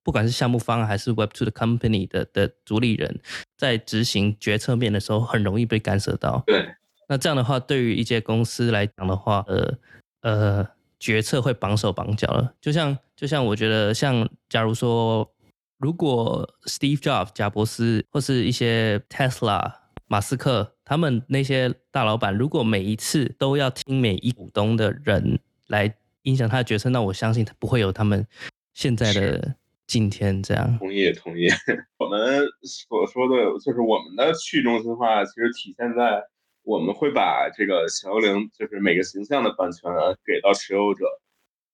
[0.02, 3.20] 不管是项目方还是 Web Two 的 Company 的的主理人，
[3.58, 6.42] 在执行决策面的时候，很容易被干涉到。
[6.48, 6.76] 对，
[7.10, 9.78] 那这样的话，对于一些公司来讲的话，呃
[10.22, 10.70] 呃。
[11.04, 15.30] 决策会绑手绑脚了，就像就像我觉得，像假如说，
[15.78, 19.74] 如果 Steve Jobs 贾伯斯或是一些 Tesla
[20.08, 25.38] 马斯克他们那些大老板，如果每一次都要听每一股东的人
[25.68, 28.26] 来影响他的决策，那我相信他不会有他们
[28.74, 30.78] 现在的今天这样。
[30.80, 31.50] 同意同意，
[32.00, 36.24] 我们所说的就是我们的去中心化，其实体现在。
[36.64, 39.92] 我们会把这个小幽灵，就是每个形象的版权
[40.26, 41.06] 给到持有者。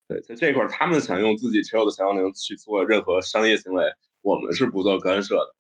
[0.08, 3.84] 对，在这块儿，他们想用自己持有的小幽灵去做任何商业行为，
[4.22, 5.56] 我们是不做干涉的。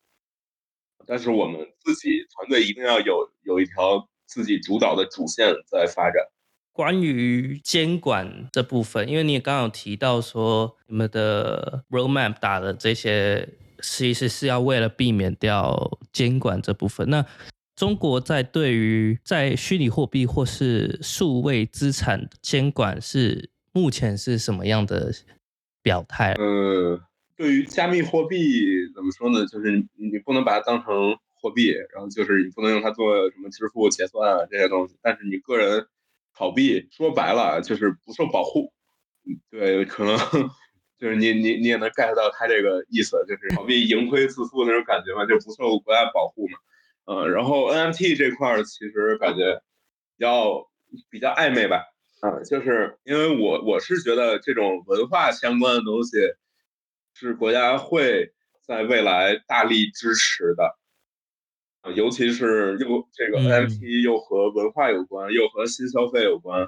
[1.06, 6.24] 但是我们自己团队一定要有有一条自己主导的主线在发展。
[6.72, 13.48] 关于监管这部分，因为你也刚刚提到说，你们的 roadmap 打的这些，
[13.82, 17.10] 其实是要为了避免掉监管这部分。
[17.10, 17.26] 那
[17.80, 25.14] 中国在对于在虚拟货币或是数位资产监管是目前是什么样的
[25.82, 26.34] 表态？
[26.34, 27.00] 呃，
[27.38, 28.38] 对于加密货币
[28.94, 29.46] 怎么说呢？
[29.46, 34.98] 就是你不能把它当成货币，然后就是你不能用它做什么支付、结算啊这些东西。
[35.02, 35.88] 但是你个人
[36.38, 38.74] 炒币，说白了就是不受保护。
[39.50, 40.18] 对，可能
[41.00, 46.58] 就是你你你也能 get 到他这个意思，就是炒币盈亏自负那种感觉嘛，就不受国家保护嘛。
[47.10, 49.60] 嗯，然后 NFT 这块儿其实感觉
[50.16, 50.70] 比较
[51.10, 51.84] 比较暧昧吧。
[52.22, 56.18] 啊，就是因为我我是觉得这种文化相关的东西
[57.16, 60.78] 是国家会在未来大力支持的，
[61.82, 66.68] 啊，尤其是又这个 NFT 又和文化有关，又和新消费有关，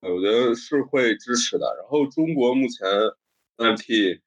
[0.00, 1.74] 我觉得是会支持的。
[1.80, 2.86] 然后中国目前
[3.56, 4.20] NFT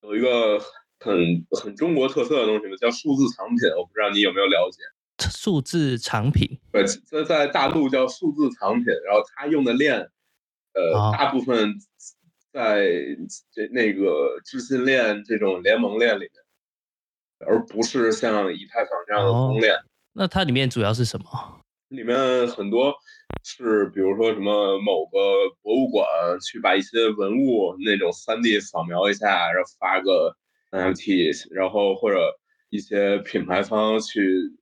[0.00, 0.58] 有一个
[1.00, 4.82] 很很中国特色的东西叫数字藏品，我不知道你有没有了解。
[5.30, 9.98] 数字藏品，对，在在大陆叫数字藏品，然后它用的链，
[10.74, 11.74] 呃，大部分
[12.52, 12.86] 在
[13.52, 16.32] 这那个智信链这种联盟链里面，
[17.48, 19.74] 而不是像以太坊这样的公链。
[20.12, 21.26] 那它里面主要是什么？
[21.88, 22.94] 里面很多
[23.42, 25.18] 是，比如说什么某个
[25.62, 26.06] 博物馆
[26.40, 30.36] 去把一些文物那种三 D 扫描一下，然后发个
[30.70, 32.38] NFT，然后或者
[32.70, 34.52] 一些品牌方去。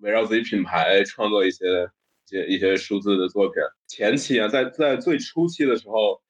[0.00, 1.66] 围绕自己品牌创作一些
[2.24, 3.54] 一些一些数字的作品。
[3.88, 6.22] 前期啊，在在最初期的时候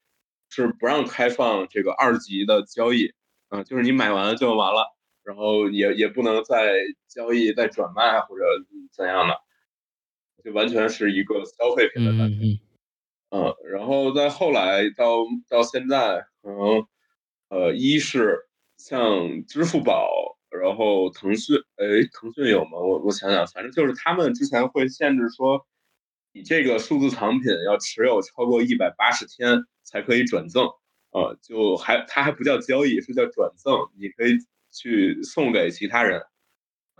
[0.49, 3.13] 是不让开放这个二级的交易，
[3.49, 8.45] 啊，就是你买完就完了，然后也也不能再交易、再转卖或者
[8.91, 9.35] 怎样的，
[10.43, 12.59] 就完全是一个消费品的感觉。
[13.29, 16.87] 嗯，然后在后来到到现在，可能
[17.51, 18.48] 呃，一是
[18.79, 20.09] 像支付宝。
[20.51, 22.79] 然后腾讯，哎，腾讯有吗？
[22.79, 25.67] 我我想想，反正就是他们之前会限制说，
[26.33, 30.67] 你这个数字藏品要持有超过一百八十天才可以转赠，
[31.11, 34.38] 呃，就还它还不叫交易，是叫转赠，你可以
[34.73, 36.23] 去送给其他人。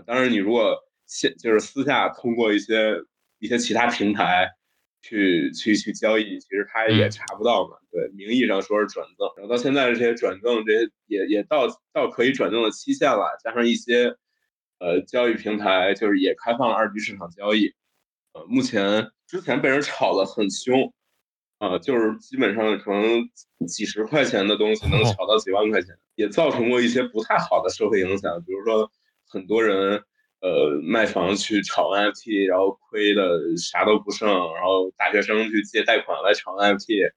[0.05, 2.97] 当然，你如果现就是私下通过一些
[3.39, 4.58] 一些其他平台。
[5.01, 7.77] 去去去交易，其实他也查不到嘛。
[7.91, 13.39] 对，名义上说是转赠，然后到现在这些转赠，这些也也到到可以转赠的期限了。
[13.43, 14.17] 加上一些
[14.79, 17.73] 呃交易平台，就是也开放了二级市场交易。
[18.33, 20.93] 呃，目前之前被人炒得很凶，
[21.59, 23.29] 啊，就是基本上可能
[23.67, 28.91] 几十块钱的东西能炒到几万块钱，也造成过一些不太好的社会影响，比如说
[29.27, 30.03] 很多人。
[30.41, 37.11] 呃，卖房去炒 NFT，然后亏的啥都不剩，然后大学生去借贷款来炒 NFT，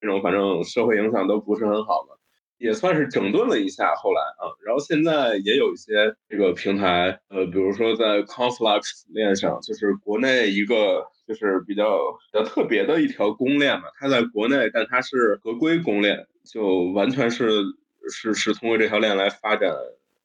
[0.00, 2.18] 这种反正社会影响都不是很好的，
[2.58, 3.94] 也算是整顿了一下。
[3.94, 11.98] 后来啊，然后现在也有一些这个平台，呃，比如说在 Conflux 链上，就是国内一个就是比较
[12.32, 17.62] 比较特别的一条公链嘛，它在国内，但它是合规公链，就完全是
[18.10, 19.72] 是是通过这条链来发展。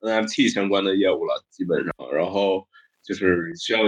[0.02, 2.68] NFT 相关的业务了，基本上，然后
[3.04, 3.80] 就是需要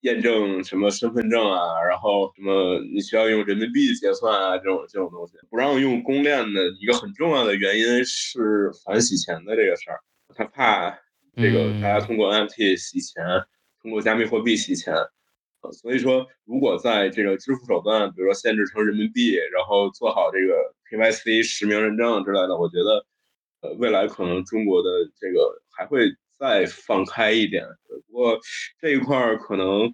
[0.00, 10.00] 验证什么身份证啊，然后什么你需要用人民币结算啊，这种这种东西，不让用公链的一个很重要的原因是反洗钱的这个事儿，
[10.34, 10.90] 他怕
[11.36, 13.24] 这个大家通过 NFT 洗钱，
[13.80, 14.92] 通过加密货币洗钱，
[15.62, 20.54] 呃，所以说如果在这个支付手段，比如说限制成人民币，然后做好这个
[20.90, 23.06] KYC 实名认证之类的，我觉得。
[23.64, 27.64] 呃，未来可能中国的这个还会再放开一点，
[28.06, 28.38] 不过
[28.78, 29.90] 这一块儿可能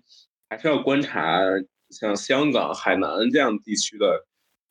[0.48, 1.40] 还是要观察
[1.90, 4.26] 像香港、海南这样地区的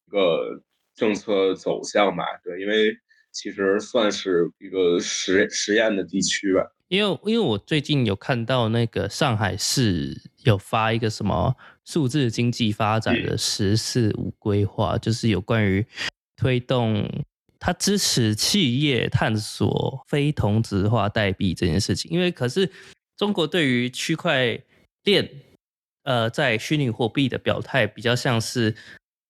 [0.06, 0.62] 一个
[0.96, 2.26] 政策走向吧。
[2.44, 2.94] 对，因为
[3.32, 6.70] 其实算是一个实实验的地区吧。
[6.90, 15.86] 因为因为我最近有看到那个上海市有发一个什么数字经济发展的“十四五”规划，就是有关于
[16.36, 17.08] 推动。
[17.60, 22.72] 他支持企业探索非同质化代币这件事情，因为可是
[23.18, 24.58] 中国对于区块
[25.04, 25.30] 链，
[26.04, 28.74] 呃，在虚拟货币的表态比较像是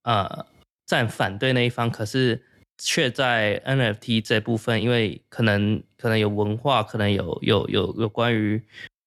[0.03, 0.45] 呃
[0.85, 2.43] 站反对那一方，可是
[2.77, 8.61] 却在 NFT 这部分，因为可能可能有文化，可能有有有有关于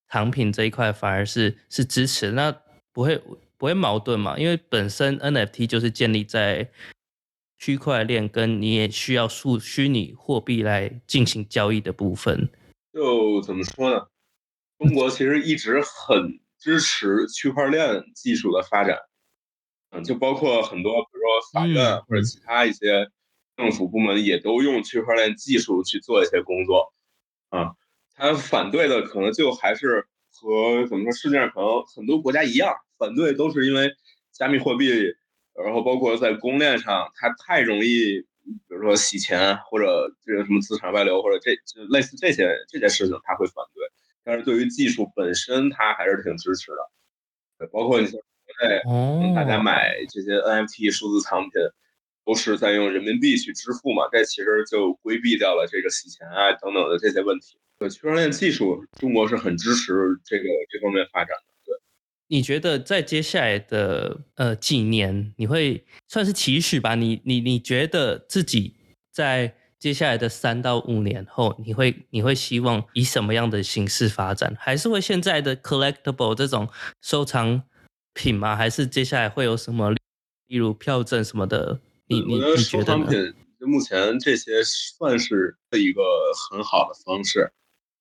[0.09, 2.51] 藏品这一块，反而是是支持，那
[2.93, 3.16] 不会
[3.57, 4.37] 不会矛盾嘛？
[4.37, 6.68] 因为本身 NFT 就是建立在。
[7.63, 12.51] 区块链跟你也需要数虚拟货币来进行交易的部分，
[12.93, 14.05] 就怎么说呢？
[14.81, 18.99] 中国其实一直很支持区块链技术的发展，
[19.91, 23.09] 嗯，就包括很多，比如说法院或者其他一些
[23.57, 26.93] 政府部门也都用区块链技术去做一些工作，
[27.51, 27.71] 啊，
[28.17, 33.89] 他反对的可能就还是和怎么说世界上可能很多国家一样，反对都是因为
[34.33, 34.91] 加密货币。
[35.55, 43.85] 然后包括在公链上，它太容易比如说洗钱或者这个什么资产外流或者这就类似这些这些事情，他会反对。
[44.25, 46.77] 但是对于技术本身，他还是挺支持的。
[47.59, 51.53] 对，包括你像国内，大家买这些 NFT 数字藏品，
[52.25, 57.59] 都是在用人民币去支付嘛，这其实就规避掉了这个洗钱啊等等的这些问题。
[57.79, 59.93] 对，区块链技术，中国是很支持
[60.25, 61.52] 这个这方面发展的。
[62.33, 66.95] 对，你觉得在接下来的呃几年，你会算是期许吧？
[66.95, 68.74] 你你你觉得自己
[69.12, 69.55] 在？
[69.83, 74.57] 接下来的三到五年后，你会你会希望以什么样的形式发展？
[74.57, 76.68] 还是会现在的 collectible 这种
[77.01, 77.64] 收藏
[78.14, 78.55] 品吗？
[78.55, 79.91] 还是接下来会有什么，
[80.47, 81.80] 例如票证什么的？
[82.07, 86.01] 你你你觉得收藏品就目前这些算是一个
[86.49, 87.53] 很好的方式。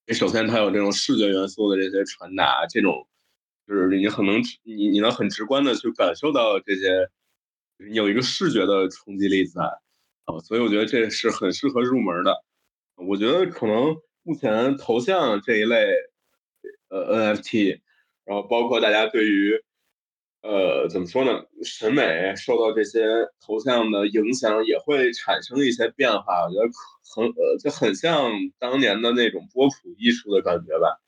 [0.06, 3.08] 你首先它有这种视觉元素的这些传达，这种
[3.72, 7.08] 就是你很能你你能很直观的去感受到这些，
[7.94, 9.62] 有一个视觉的冲击力在。
[10.26, 12.36] 啊，所以我觉得这是很适合入门的。
[12.96, 15.88] 我觉得可能目前头像这一类，
[16.90, 17.80] 呃，NFT，
[18.26, 19.54] 然后包括大家对于，
[20.42, 21.32] 呃，怎么说呢，
[21.64, 23.00] 审美受到这些
[23.40, 26.44] 头像的影响，也会产生一些变化。
[26.46, 26.70] 我觉得
[27.16, 31.00] 很呃，就很像当年的那种波普艺术的感觉吧。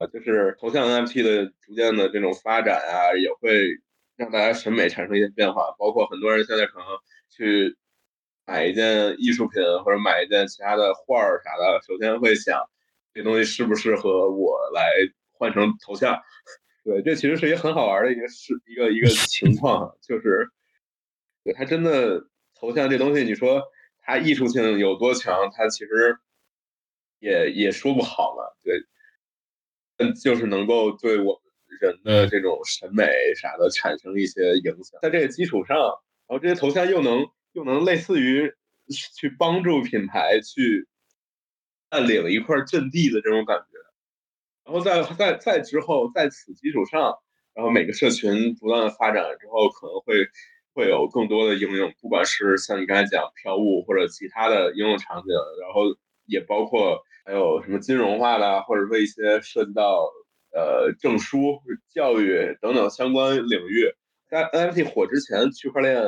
[0.00, 3.78] 啊，就是头像 NFT 的逐渐的这种发展啊，也会
[4.16, 5.76] 让大家审美产生一些变化。
[5.78, 6.86] 包括很多人现在可能
[7.28, 7.76] 去。
[8.46, 12.60] 买一件艺术品或者买一件其他的画儿啥的，首先会想
[13.14, 14.90] 这东西适不适合我来
[15.30, 16.20] 换成头像。
[16.82, 20.50] 对，这其实是一个很好玩的一个事一个一个情况，就是
[21.44, 22.26] 对它真的
[22.56, 23.62] 头像这东西，你说
[24.00, 26.18] 它艺术性有多强，它其实
[27.20, 28.42] 也也说不好嘛。
[28.64, 28.80] 对，
[30.14, 37.26] 就是能够对我们人的这种审美啥的产生一些影响，在这个基础上，然后这些头像又能。
[37.52, 38.54] 又能类似于
[39.16, 40.86] 去帮助品牌去
[41.90, 43.76] 占领一块阵地的这种感觉，
[44.64, 47.18] 然后在在在之后，在此基础上，
[47.52, 50.28] 然后每个社群不断的发展之后，可能会
[50.72, 55.82] 会有更多的应用，不管是像你刚才讲票务或者其他的应用场景，然后
[56.30, 60.08] 也包括还有什么金融化的，或者说一些涉及到
[60.52, 61.60] 呃证书、
[61.92, 63.92] 教育等等相关领域。
[64.28, 66.02] 在 NFT 火之前，区块链。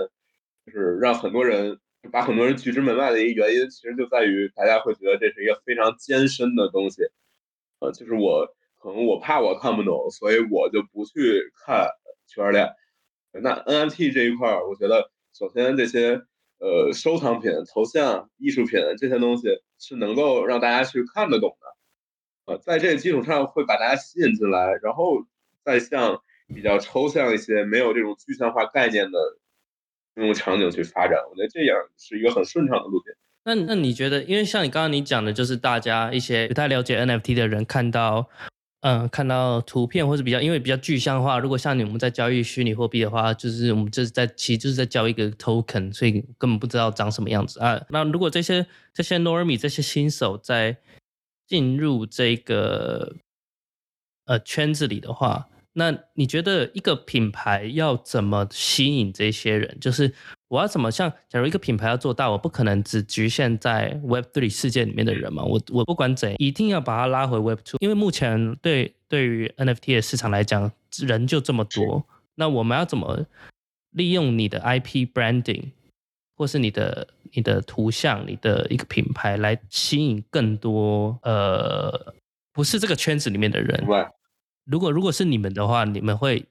[0.65, 1.81] 就是让很多人
[2.13, 7.03] 把很多人拒之门外的一个原因，其实就在于大家会觉得这是一个非常艰深的东西，
[7.81, 8.47] 呃，就是我
[8.79, 11.89] 可能我怕我看不懂，所以我就不去看
[12.29, 12.69] 区块链。
[13.33, 16.23] 那 NFT 这一块儿，我觉得首先这些
[16.63, 19.49] 呃收藏品、头像、艺术品这些东西
[19.79, 25.27] 是能够让大家去看得懂的，呃，在这个基础上会把大家吸引进来，然后
[25.65, 26.23] 再向
[26.55, 29.19] 比较抽象一些、没有这种具象化概念的。
[30.17, 33.15] 用场景去发展，我觉得这样是一个很顺畅的路径。
[33.45, 38.29] 那那你觉得，因为像你刚刚你讲的，就是大家一些不太了解 NFT 的人看到，
[38.83, 47.81] 嗯，看到图片或是比较因为比较具象化，如果像你们在交易虚拟货币的话，就是我们就是在其实就是在交易一个 token，所以根本不知道长什么样子啊。
[47.91, 50.77] 那如果这些这些 normie 这些新手在
[51.47, 53.15] 进入这个
[54.25, 59.79] 呃圈子里的话，那你觉得一个品牌要怎么吸引这些人？
[59.81, 60.13] 就是
[60.49, 65.43] 我要怎么像，假如一个品牌要做大，我不可能只局限在 Web Three 世界里面的人嘛。
[65.43, 70.71] 我我不管怎，一定要把它拉回 Web Two，因为目前对对于 NFT 的市场来讲，
[71.07, 72.05] 人就这么多。
[72.35, 73.25] 那我们要怎么
[73.93, 75.71] 利用你的 IP branding，
[76.37, 82.15] 或是你的你的图像、你的一个品牌来吸引更多呃
[82.53, 83.87] 不是这个圈子里面的人？
[84.65, 86.47] 如果如果是你们的话，你们会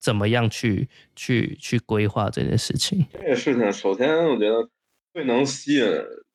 [0.00, 3.06] 怎么样去去去规划这件事情？
[3.12, 4.68] 这个事情，首先我觉得
[5.12, 5.86] 最能吸引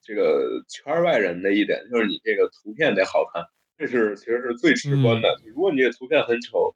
[0.01, 3.43] 这个圈外人的一点，就是你这个图片得好看，
[3.77, 5.37] 这是其实是最直观的。
[5.45, 6.73] 如果你这图片很丑，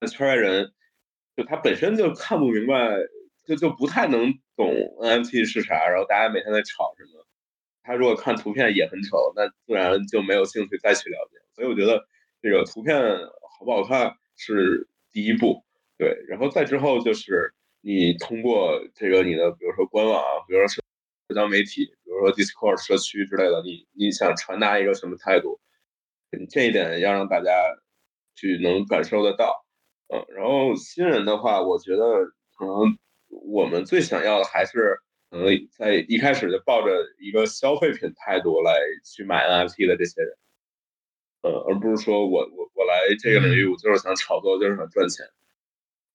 [0.00, 0.72] 那圈外人
[1.36, 2.96] 就他本身就看不明白，
[3.46, 7.26] 就就不太能懂 NFT 是啥，然后大家每天在吵什么，
[7.82, 11.36] 他如果看图片也很丑，那自然就没有兴趣再去了解。
[11.54, 12.02] 所以我觉得
[12.40, 12.96] 这个图片。
[13.62, 15.62] 好不好看是第一步，
[15.96, 20.82] 对，然后再之后就是你通过这个你的，比如说官网，比如说社
[21.32, 25.60] 交媒体，比如说 Discord 社区之类的，你你想传达一个什么态度，
[26.50, 27.52] 这一点要让大家
[28.34, 29.64] 去能感受得到，
[30.08, 32.02] 嗯，然后新人的话，我觉得
[32.58, 32.98] 可能
[33.28, 34.98] 我们最想要的还是，
[35.30, 36.90] 可能在一开始就抱着
[37.20, 40.36] 一个消费品态度来去买 NFT 的这些人。
[41.42, 45.26] 呃，而不是说我我我来这个领域，我就是想炒作，就是想赚钱。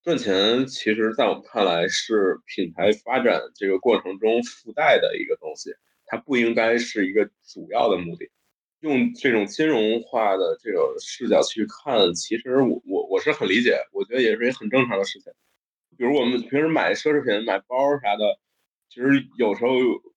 [0.03, 5.71] 赚钱其实，在我们看来是品牌发展这个过程中附带的一个东西，
[6.05, 8.29] 它不应该是一个主要的目的。
[8.79, 15.33] 用这种金融化的这种视角去看，其实我我我是很理解，我觉得也是一个很正常的事情。
[15.97, 18.39] 比如我们平时买奢侈品、买包啥的，
[18.87, 19.71] 其实有时候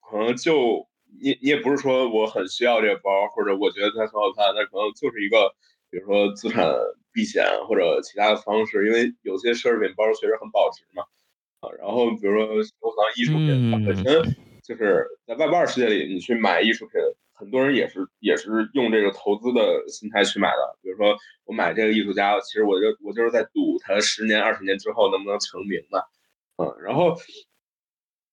[0.08, 0.86] 可能就
[1.20, 5.54] 你你也不是说我很需要这个包，或者我觉得它很好看，那可能就是一个。
[5.92, 6.64] 比如说资产
[7.12, 11.02] 避险或者其他的方式，因为有些奢侈品包确实很保值嘛，
[11.58, 14.22] 啊，然后比如说收藏艺术品，它本身
[14.62, 16.92] 就是在外边世界里，你去买艺术品，
[17.32, 20.78] 很多人也是也是用这个投资的心态去买的。
[20.80, 26.06] 比如说我买这个艺术家，其实我就我就是在赌他十年二十年之后能不能成名的，
[26.58, 27.16] 嗯，然后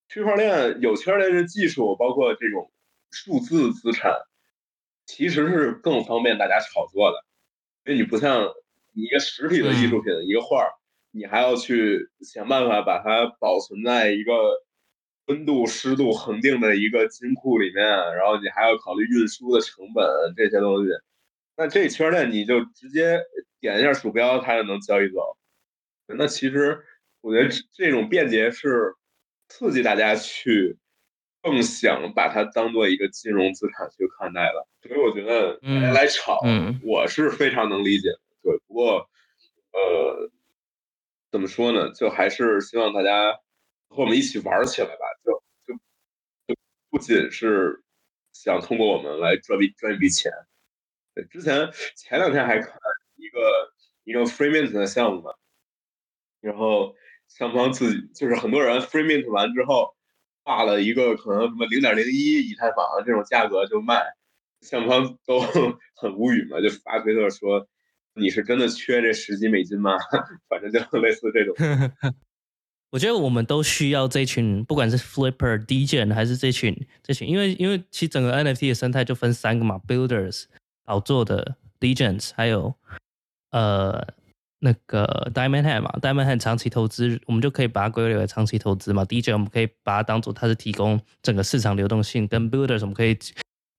[0.09, 2.71] 区块链有区块链的技术，包括这种
[3.11, 4.13] 数字资产，
[5.05, 7.23] 其实是更方便大家炒作的。
[7.85, 8.53] 因为你不像
[8.93, 10.71] 你一个实体的艺术品，一个画儿，
[11.11, 14.33] 你还要去想办法把它保存在一个
[15.27, 20.05] 温度、湿度恒定的一个金库里面，然后你还要考虑运输的成本
[20.35, 20.91] 这些东西。
[21.55, 23.21] 那这区块链你就直接
[23.59, 25.37] 点一下鼠标，它就能交易走。
[26.07, 26.83] 那其实
[27.21, 28.93] 我觉得这种便捷是
[29.47, 30.77] 刺激大家去。
[31.43, 36.41] 更想把它当做一个金融资产去看待了，所以我觉得大家来炒，
[36.83, 38.19] 我是非常能理解的。
[38.41, 39.09] 对，不过，
[39.71, 40.29] 呃，
[41.31, 41.93] 怎么说呢？
[41.93, 43.31] 就还是希望大家
[43.87, 45.05] 和我们一起玩起来吧。
[45.23, 45.31] 就
[45.65, 45.73] 就
[46.47, 47.81] 就不仅是
[48.33, 50.29] 想通过我们来赚笔赚一笔钱。
[51.13, 52.77] 对，之前前两天还看
[53.15, 53.73] 一个
[54.03, 55.31] 一个 free mint 的项目嘛，
[56.41, 56.93] 然后
[57.29, 59.95] 双方自己就是很多人 free mint 完之后。
[60.49, 64.01] 画了一个可能什么零点零一以太坊这种价格就卖，
[64.61, 65.41] 项方都
[65.93, 67.67] 很无语嘛，就发推特说
[68.13, 69.97] 你是真的缺这十几美金吗？
[70.47, 71.53] 反正就 类似这种。
[72.91, 76.73] 我觉得我们都需要这群，不管是 Flipper、D J 还是这群
[77.03, 80.45] 这群，因为因为其实整个 NFT 的生态就分三个嘛，Builders
[80.85, 82.73] 好做的 D J，还有
[83.51, 84.07] 呃。
[84.59, 89.05] 那个 Diamond head 嘛，Diamond head 长期投资，我们就可以把它归类为长期投资嘛。
[89.05, 93.15] DJ 我们可以把它当做它是提供整个市场流动性，跟 Builders 我们可以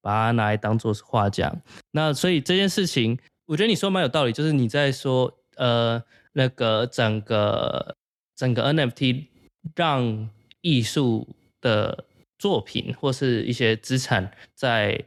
[0.01, 1.61] 把它拿来当做是画匠。
[1.91, 6.01] 那所以这件事情，我觉得你说蛮有道理，就是你在说呃
[6.33, 7.97] 那个整个
[8.37, 9.27] 整个 NFT
[9.75, 12.05] 让艺术的
[12.39, 15.05] 作品或是一些资产在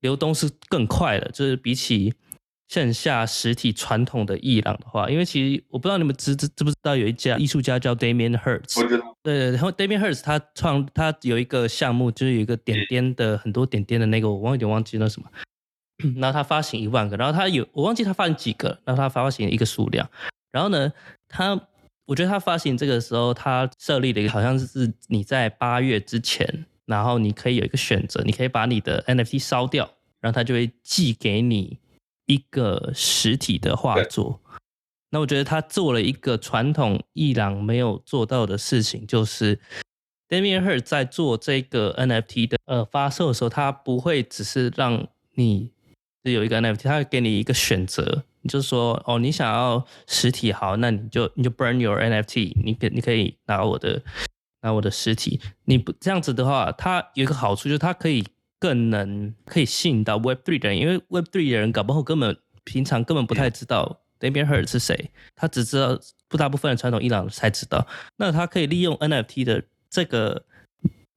[0.00, 2.12] 流动是更快的，就是比起。
[2.68, 8.36] 线下实体传统的艺廊的话，因为其实我不知道你们知知知不知道有一家艺术家叫 Damien
[8.66, 9.16] 知道。
[9.22, 15.28] 对，然后 Damien Hirst 他创他有一个项目，就是有一个点点的很多点点的那个，我忘有点忘记那什么。
[16.16, 20.08] 然后他发行一万个，然后他有我忘记他发行几个，然后他发行一个数量。
[20.50, 20.92] 然后呢，
[21.28, 21.58] 他
[22.04, 29.88] 我觉得他发行这个时候，他设立了一个好像是你在八月之前，然后你可以有一个选择，你可以把你的 NFT 烧掉，
[30.20, 31.78] 然后他就会寄给你。
[32.26, 34.40] 一个实体的画作，
[35.10, 39.58] 那我觉得他做了一个传统伊朗没有做到的事情，就是
[40.28, 45.70] Damien h e r 在做这个 NFT 的呃发售的时候，他不会只是让你
[46.24, 54.02] 只有一个 NFT，他会给你一个选择，你就说哦，你想要实体好，那你就你就 burn your NFT，你可你可以拿我的
[54.62, 58.24] 拿我的实体，你不这样子的话，它有一个好处就是它可以。
[58.58, 65.98] 更能可以吸引到 Web Three 的人，因为 Web Three 的人搞不好根本平常根本不太知道 Damien Hirst 是谁，他只知道
[66.28, 67.86] 不大部分的传统伊朗才知道。
[68.16, 70.44] 那他可以利用 NFT 的这个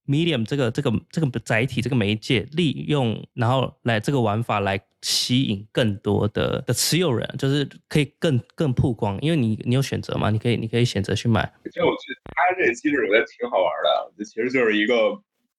[0.06, 11.50] medium 这个这个这个载体这个媒介，利用然后来这个玩法来吸引更多的的持有人，就是可以更更曝光，因为你你有选择嘛，你可以你可以选择去买。
[11.64, 14.94] 其实我觉得他这个机制我觉得挺好玩的，这其实就是一个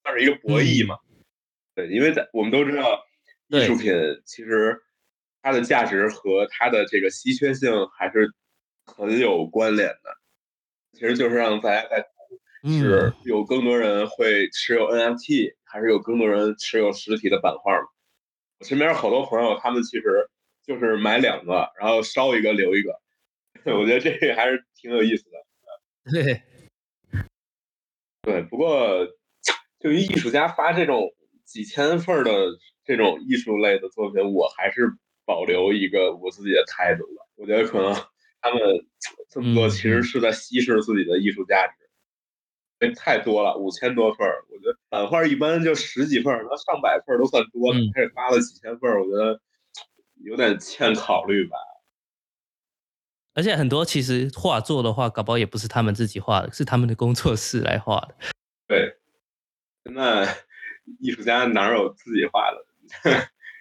[0.03, 0.95] 算是一个博弈嘛。
[1.73, 3.05] 对，因为在我们都知道，
[3.47, 3.93] 艺术品
[4.25, 4.77] 其实
[5.41, 8.29] 它的价值和它的这个稀缺性还是
[8.85, 10.17] 很有关联的。
[10.91, 12.05] 其实就是让大家在
[12.63, 17.87] 是有更多人会持有 NFT，还是有更多人持有实体的版画嘛？
[18.59, 20.29] 我身边好多朋友，他们其实
[20.63, 22.99] 就是买两个，然后烧一个留一个。
[23.63, 26.11] 我觉得这个还是挺有意思的。
[26.11, 26.41] 对，
[28.21, 29.07] 对，不过
[29.79, 31.13] 对于艺术家发这种。
[31.51, 32.31] 几千份的
[32.85, 34.89] 这种艺术类的作品，我还是
[35.25, 37.25] 保留一个我自己的态度吧。
[37.35, 37.93] 我觉得可能
[38.39, 38.61] 他们
[39.29, 41.73] 这么多其实是在稀释自己的艺术价值，
[42.79, 49.41] 因为太多了，五千多份我觉得版画一般就十几份那上百份都算多了，开始发了几千份我觉得
[50.23, 51.57] 有点欠考虑吧。
[53.33, 58.15] 而且很多其实画作的话，搞不好也不是他们自己画的，是他们的工作室来画的。
[58.67, 58.95] 对，
[59.83, 60.25] 那
[60.99, 62.57] 艺术家哪有自己画的？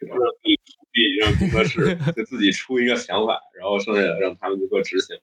[0.01, 5.18] 让自己出地，让工作室就自己出一个想法，然后剩下的让他们去做执行。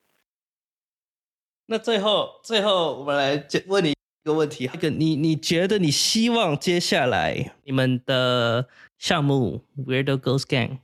[1.65, 10.77] 那最后，最后我们来问你一个问题：，一个你你觉得你希望接下来你们的项目 Weirdo Ghost Gang，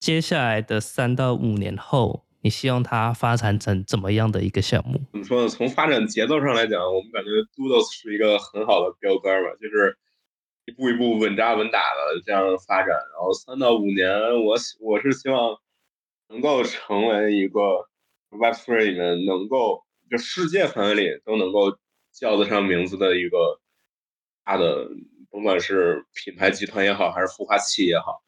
[0.00, 5.00] 接下来的三到五年后，你希望它发展成怎么样的一个项目？
[5.12, 5.48] 怎么说呢？
[5.48, 9.96] 从发展节奏上来讲，我们感觉 Doodles 是一个很好的标杆吧，就是
[10.66, 12.88] 一步一步稳扎稳打的这样发展。
[12.88, 14.10] 然后三到五年，
[14.44, 15.58] 我我是希望
[16.28, 17.86] 能够成为一个。
[18.30, 21.76] Web3 里面能够就世界范围里都能够
[22.12, 23.60] 叫得上名字的一个
[24.44, 24.88] 大的，
[25.32, 28.22] 甭管是品牌集团也好，还是孵化器也好，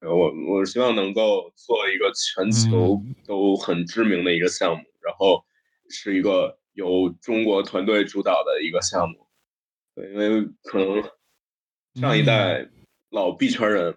[0.00, 5.44] 我我希望能够做一个全球都很知名的一个项目，然后
[5.88, 9.26] 是一个由中国团队主导的一个项目。
[9.94, 11.02] 对，因为可能
[11.94, 12.68] 上一代
[13.10, 13.96] 老币圈人。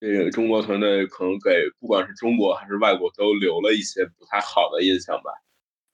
[0.00, 1.50] 这个中国团队可能给
[1.80, 5.30] 不管是中国还是外国都留了一些不太好的印象吧。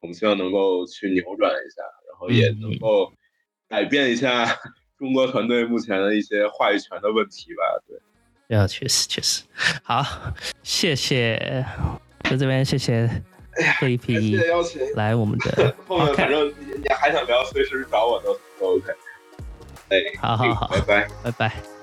[0.00, 3.12] 我们希望能够去扭转一下，然后也能够
[3.68, 4.44] 改变一下
[4.98, 7.62] 中国团队目前的一些话语权的问题吧。
[7.86, 8.00] 对，
[8.50, 9.42] 啊，确实确实。
[9.82, 10.04] 好，
[10.62, 11.64] 谢谢，
[12.24, 13.08] 在这边谢谢
[13.80, 14.36] 这一批
[14.94, 15.74] 来我们的。
[15.86, 18.92] 后面反正你还想聊，随时找我都都 OK。
[19.90, 21.79] 哎，好好好，拜拜，拜拜。